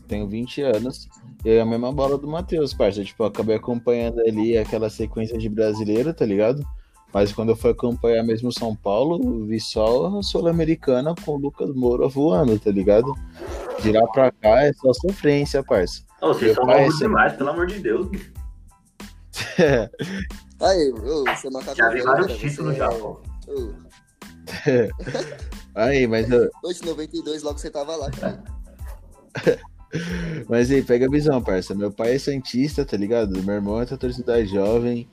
[0.07, 1.09] Tenho 20 anos.
[1.43, 3.03] E é a mesma bola do Matheus, parça.
[3.03, 6.63] Tipo, eu acabei acompanhando ali aquela sequência de brasileiro, tá ligado?
[7.11, 11.73] Mas quando eu fui acompanhar mesmo São Paulo, vi só a Sul-Americana com o Lucas
[11.73, 13.11] Moura voando, tá ligado?
[13.81, 16.03] De lá pra cá é só sofrência, parça.
[16.21, 18.07] Oh, vocês são novos demais, pelo amor de Deus.
[19.57, 19.89] é.
[20.61, 21.75] Aí, ô, você macaco.
[21.75, 23.19] Já vi vários títulos já, pô.
[25.75, 26.49] Aí, mas eu...
[26.63, 28.43] 92, logo você tava lá, cara.
[30.49, 31.73] mas aí, pega a visão, parça.
[31.73, 33.41] Meu pai é Santista, tá ligado?
[33.43, 35.07] Meu irmão é da torcida jovem.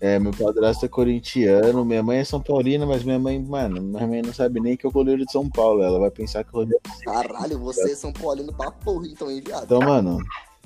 [0.00, 4.06] É, meu padrasto é corintiano, minha mãe é São Paulina, mas minha mãe, mano, minha
[4.06, 5.82] mãe não sabe nem que eu goleiro de São Paulo.
[5.82, 9.42] Ela vai pensar que eu goleiro Caralho, você é São Paulino pra porra, então, hein,
[9.44, 9.64] viado?
[9.64, 10.18] Então, mano,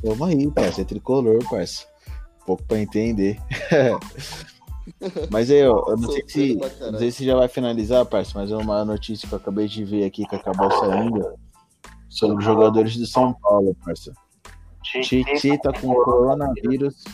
[0.02, 0.82] vamos aí, parça.
[0.82, 1.86] É tricolor, parça.
[2.44, 3.38] Pouco pra entender.
[5.30, 6.58] mas aí, eu, eu não sei se.
[6.80, 9.84] Não sei se já vai finalizar, parça, mas é uma notícia que eu acabei de
[9.84, 11.34] ver aqui que acabou saindo
[12.08, 14.12] sobre os jogadores de São Paulo, parça.
[14.82, 17.04] Titi tá com coronavírus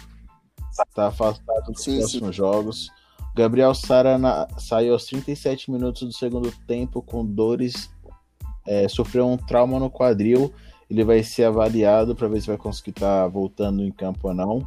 [0.95, 2.33] Tá afastado dos sim, próximos sim.
[2.33, 2.91] jogos.
[3.35, 4.49] Gabriel Sara na...
[4.59, 7.91] saiu aos 37 minutos do segundo tempo com dores.
[8.67, 10.53] É, sofreu um trauma no quadril.
[10.91, 14.35] Ele vai ser avaliado para ver se vai conseguir estar tá voltando em campo ou
[14.35, 14.67] não.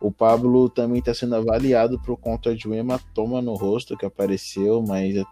[0.00, 4.82] O Pablo também está sendo avaliado por conta de um hematoma no rosto que apareceu,
[4.82, 5.22] mas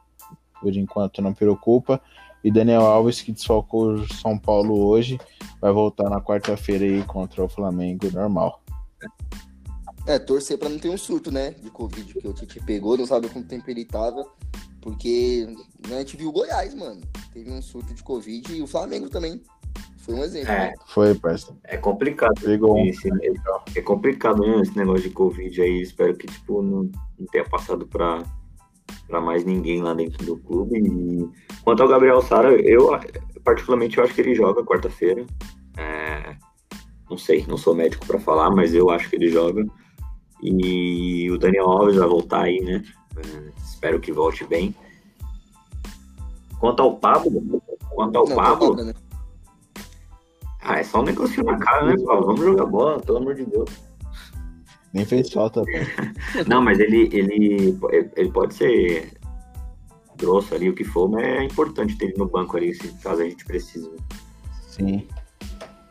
[0.61, 2.01] por enquanto não preocupa.
[2.45, 5.19] E Daniel Alves, que desfalcou o São Paulo hoje,
[5.61, 8.63] vai voltar na quarta-feira aí contra o Flamengo normal.
[10.07, 11.51] É, torcer pra não ter um surto, né?
[11.51, 14.25] De Covid que o Tite pegou, não sabe quanto tempo ele tava.
[14.81, 15.47] Porque
[15.87, 17.03] né, a gente viu o Goiás, mano.
[17.33, 19.43] Teve um surto de Covid e o Flamengo também.
[20.09, 20.51] Foi um exemplo.
[20.51, 20.59] É.
[20.59, 20.75] né?
[20.87, 21.61] Foi, parceiro.
[21.65, 22.41] É complicado.
[22.41, 22.79] Pegou.
[22.79, 23.11] Esse,
[23.75, 24.63] é complicado, né?
[24.63, 25.83] Esse negócio de Covid aí.
[25.83, 28.23] Espero que, tipo, não, não tenha passado pra,
[29.07, 30.79] pra mais ninguém lá dentro do clube.
[30.79, 31.29] E
[31.63, 32.89] quanto ao Gabriel Sara, eu,
[33.45, 35.27] particularmente, eu acho que ele joga quarta-feira.
[35.77, 36.35] É,
[37.11, 39.63] não sei, não sou médico pra falar, mas eu acho que ele joga.
[40.43, 42.83] E o Daniel Alves vai voltar aí, né?
[43.15, 44.75] É, espero que volte bem.
[46.59, 49.08] Quanto ao Pablo, quanto ao Não, Pablo, tá nada, né?
[50.69, 52.27] Ah, é só um negocinho na cara, né, Pablo?
[52.27, 53.71] Vamos jogar bola, pelo amor de Deus.
[54.93, 55.63] Nem fez falta.
[56.47, 57.79] Não, mas ele, ele,
[58.17, 59.13] ele pode ser
[60.19, 63.23] grosso ali, o que for, mas é importante ter ele no banco ali, se caso
[63.23, 63.91] a gente precise.
[64.67, 65.07] Sim.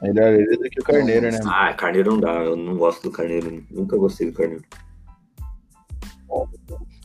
[0.02, 1.40] Melhor ele do que o Carneiro, né?
[1.46, 4.64] Ah, Carneiro não dá, eu não gosto do Carneiro, nunca gostei do Carneiro.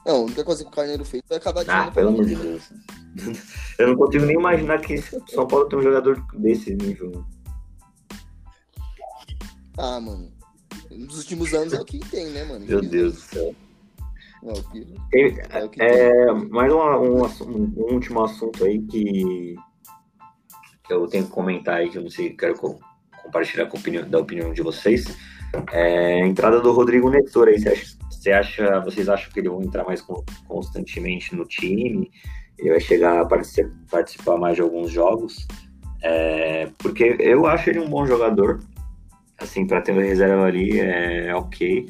[0.05, 2.35] Não, a única coisa que o Carneiro fez foi acabar Ah, tirando pelo amor de?
[2.35, 2.73] Deus.
[3.79, 4.99] Eu não consigo nem imaginar que
[5.31, 7.25] São Paulo tem um jogador desse nível.
[9.79, 10.31] Ah, mano.
[10.91, 12.65] Nos últimos anos é o que tem, né, mano?
[12.67, 13.55] Meu Deus do céu.
[14.45, 15.89] É o que, Tem- é o que tem.
[15.89, 19.55] É, mais uma- um, um último assunto aí que,
[20.85, 22.79] que eu tenho que comentar aí, que eu não sei, quero co-
[23.23, 25.05] compartilhar com a opinião, da opinião de vocês.
[25.73, 29.49] É, a entrada do Rodrigo Nestor aí, você acha, você acha- vocês acham que ele
[29.49, 32.11] vai entrar mais con- constantemente no time?
[32.59, 35.47] Ele vai chegar a partici- participar mais de alguns jogos?
[36.03, 38.61] É, porque eu acho ele um bom jogador.
[39.39, 41.87] Assim, para ter uma reserva ali é ok.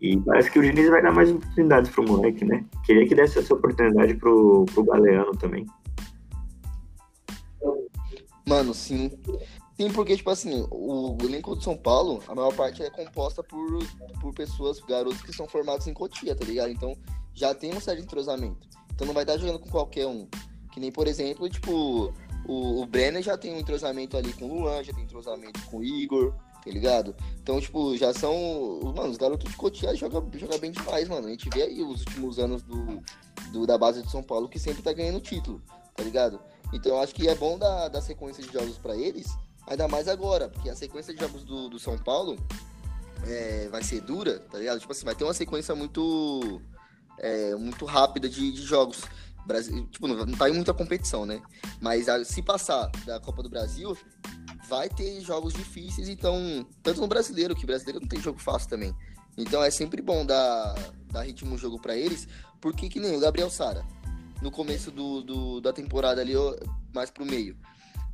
[0.00, 2.64] E parece que o Diniz vai dar mais oportunidades pro moleque, né?
[2.84, 5.66] Queria que desse essa oportunidade pro, pro Galeano também.
[8.46, 9.10] Mano, sim.
[9.76, 13.84] Sim, porque, tipo assim, o elenco do São Paulo, a maior parte é composta por,
[14.20, 16.70] por pessoas, garotos que são formados em Cotia, tá ligado?
[16.70, 16.96] Então,
[17.34, 18.66] já tem um certo entrosamento.
[18.94, 20.26] Então não vai estar jogando com qualquer um.
[20.72, 22.14] Que nem, por exemplo, tipo,
[22.46, 25.78] o, o Brenner já tem um entrosamento ali com o Luan, já tem entrosamento com
[25.78, 26.34] o Igor,
[26.66, 27.14] tá ligado?
[27.40, 28.80] Então, tipo, já são.
[28.94, 31.28] Mano, os garotos de Cotia jogam joga bem demais, mano.
[31.28, 33.00] A gente vê aí os últimos anos do,
[33.52, 35.62] do- da base de São Paulo que sempre tá ganhando título,
[35.94, 36.40] tá ligado?
[36.72, 39.28] Então eu acho que é bom dar, dar sequência de jogos pra eles,
[39.66, 42.36] ainda mais agora, porque a sequência de jogos do, do São Paulo
[43.24, 44.80] é, vai ser dura, tá ligado?
[44.80, 46.60] Tipo assim, vai ter uma sequência muito
[47.18, 49.02] é, muito rápida de, de jogos.
[49.46, 51.40] Brasil, tipo, não, tá em muita competição, né?
[51.80, 53.96] Mas a- se passar da Copa do Brasil,
[54.68, 58.94] vai ter jogos difíceis, então, tanto no brasileiro, que brasileiro não tem jogo fácil também.
[59.38, 60.74] Então é sempre bom dar,
[61.12, 62.26] dar ritmo no jogo pra eles,
[62.60, 63.84] porque que nem o Gabriel Sara,
[64.42, 66.32] no começo do, do- da temporada ali,
[66.94, 67.56] mais pro meio,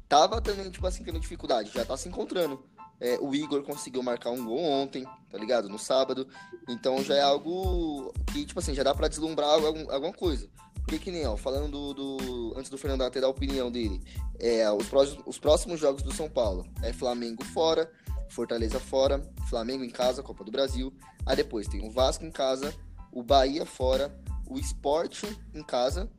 [0.09, 2.65] tava também, tipo assim, tendo dificuldade, já tá se encontrando.
[3.01, 5.69] É, o Igor conseguiu marcar um gol ontem, tá ligado?
[5.69, 6.29] No sábado.
[6.69, 10.49] Então já é algo que, tipo assim, já dá pra deslumbrar algum- alguma coisa.
[10.85, 14.01] Porque que nem, ó, falando do, do- Antes do Fernando até a opinião dele,
[14.39, 17.91] é, os, próximos, os próximos jogos do São Paulo é Flamengo fora,
[18.29, 20.93] Fortaleza fora, Flamengo em casa, Copa do Brasil.
[21.25, 22.75] Aí depois tem o Vasco em casa,
[23.13, 24.15] o Bahia fora,
[24.49, 25.23] o Sport
[25.55, 26.11] em casa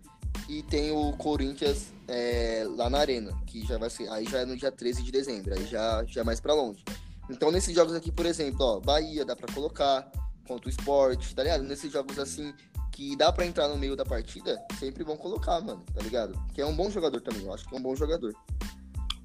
[0.50, 4.10] e tem o Corinthians é, lá na Arena, que já vai ser.
[4.10, 6.84] Aí já é no dia 13 de dezembro, aí já, já é mais pra longe.
[7.30, 10.10] Então nesses jogos aqui, por exemplo, ó, Bahia dá pra colocar
[10.48, 11.64] contra o Sport, tá ligado?
[11.64, 12.54] Nesses jogos assim
[12.94, 16.40] que dá pra entrar no meio da partida, sempre vão colocar, mano, tá ligado?
[16.54, 18.34] Que é um bom jogador também, eu acho que é um bom jogador.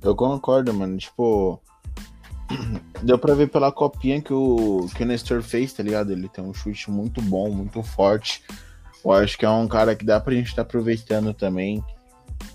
[0.03, 0.97] Eu concordo, mano.
[0.97, 1.61] Tipo,
[3.03, 6.13] deu pra ver pela copinha que o, que o Nestor fez, tá ligado?
[6.13, 8.43] Ele tem um chute muito bom, muito forte.
[9.05, 11.83] Eu acho que é um cara que dá pra gente estar aproveitando também.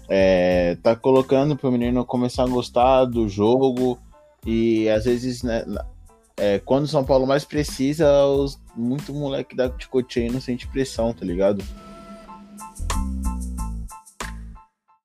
[0.09, 3.99] É, tá colocando pro menino começar a gostar do jogo.
[4.45, 5.63] E às vezes, né,
[6.37, 10.67] é, quando o São Paulo mais precisa, os, muito moleque da Cotia aí não sente
[10.67, 11.63] pressão, tá ligado?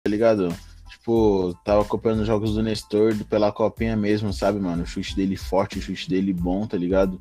[0.03, 0.55] Tá ligado?
[0.89, 4.83] Tipo, tava acompanhando os jogos do Nestor pela copinha mesmo, sabe, mano?
[4.83, 7.21] O chute dele forte, o chute dele bom, tá ligado?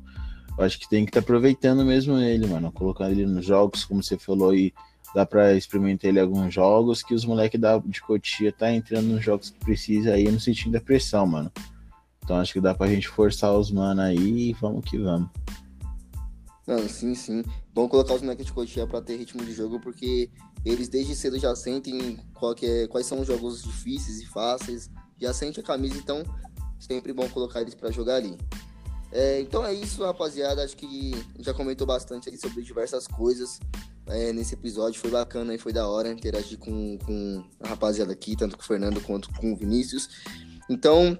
[0.58, 2.72] Eu acho que tem que estar aproveitando mesmo ele, mano.
[2.72, 4.72] Colocando ele nos jogos, como você falou aí,
[5.14, 9.24] dá pra experimentar ele alguns jogos, que os moleques da de Cotia tá entrando nos
[9.24, 11.52] jogos que precisa aí no sentido da pressão, mano.
[12.28, 15.30] Então acho que dá pra gente forçar os mano aí e vamos que vamos.
[16.66, 17.42] Não, sim, sim.
[17.72, 20.30] Bom colocar os moleques de coxinha pra ter ritmo de jogo, porque
[20.62, 22.20] eles desde cedo já sentem
[22.62, 26.22] é- quais são os jogos difíceis e fáceis, já sente a camisa, então
[26.78, 28.36] sempre bom colocar eles pra jogar ali.
[29.10, 30.62] É, então é isso, rapaziada.
[30.62, 33.58] Acho que já comentou bastante sobre diversas coisas
[34.06, 35.00] é, nesse episódio.
[35.00, 38.66] Foi bacana e foi da hora interagir com, com a rapaziada aqui, tanto com o
[38.66, 40.10] Fernando quanto com o Vinícius.
[40.68, 41.18] Então,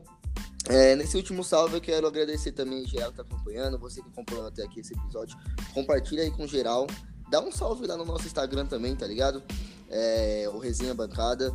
[0.68, 4.46] é, nesse último salve, eu quero agradecer também geral que tá acompanhando, você que acompanhou
[4.46, 5.36] até aqui esse episódio.
[5.72, 6.86] Compartilha aí com geral.
[7.30, 9.42] Dá um salve lá no nosso Instagram também, tá ligado?
[9.88, 11.54] É, o Resenha Bancada.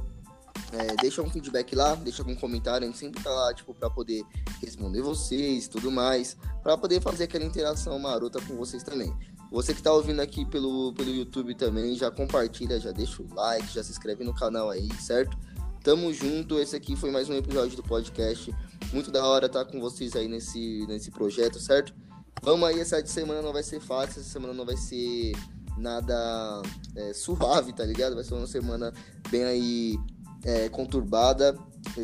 [0.71, 3.91] É, deixa um feedback lá, deixa algum comentário, a gente sempre tá lá, tipo, pra
[3.91, 4.23] poder
[4.59, 9.15] responder vocês tudo mais, para poder fazer aquela interação marota com vocês também.
[9.51, 13.71] Você que tá ouvindo aqui pelo, pelo YouTube também, já compartilha, já deixa o like,
[13.71, 15.37] já se inscreve no canal aí, certo?
[15.83, 18.55] Tamo junto, esse aqui foi mais um episódio do podcast.
[18.93, 21.93] Muito da hora estar tá com vocês aí nesse, nesse projeto, certo?
[22.41, 25.33] Vamos aí, essa semana não vai ser fácil, essa semana não vai ser
[25.77, 26.61] nada
[26.95, 28.15] é, suave, tá ligado?
[28.15, 28.93] Vai ser uma semana
[29.29, 29.99] bem aí
[30.45, 31.53] é, conturbada.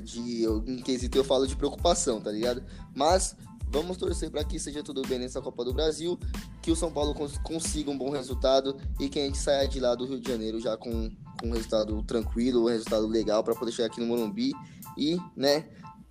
[0.03, 2.61] De, em quesito eu falo de preocupação, tá ligado?
[2.93, 3.33] Mas
[3.69, 6.19] vamos torcer para que seja tudo bem nessa Copa do Brasil,
[6.61, 9.79] que o São Paulo cons consiga um bom resultado e que a gente saia de
[9.79, 11.09] lá do Rio de Janeiro já com,
[11.39, 14.53] com um resultado tranquilo, um resultado legal para poder chegar aqui no Morumbi
[14.97, 15.65] e, né,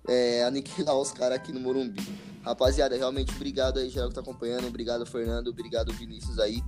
[0.07, 2.01] é, aniquilar os caras aqui no Morumbi.
[2.41, 4.67] Rapaziada, realmente obrigado aí, geral que tá acompanhando.
[4.67, 5.49] Obrigado, Fernando.
[5.49, 6.63] Obrigado, Vinícius aí,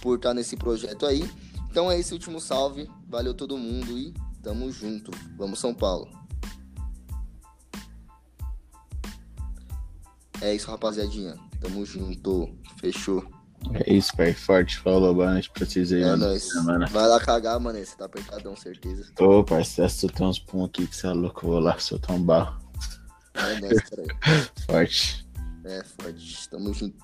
[0.00, 1.28] por estar tá nesse projeto aí.
[1.68, 2.88] Então é esse último salve.
[3.08, 5.10] Valeu todo mundo e Tamo junto.
[5.36, 6.19] Vamos, São Paulo.
[10.40, 11.36] É isso, rapaziadinha.
[11.60, 12.48] Tamo junto.
[12.78, 13.24] Fechou.
[13.74, 14.32] É isso, pai.
[14.32, 14.78] Forte.
[14.78, 16.02] Falou, boa noite pra vocês aí.
[16.02, 16.48] É nóis.
[16.90, 17.78] Vai lá cagar, mano.
[17.78, 19.12] Você tá apertadão, certeza.
[19.20, 21.78] Ô, parceiro, se tu tem uns pum aqui que você é louco, eu vou lá
[21.78, 22.58] soltar um barro.
[23.34, 24.04] É nóis, cara.
[24.66, 25.28] forte.
[25.64, 26.48] É, forte.
[26.48, 26.96] Tamo junto.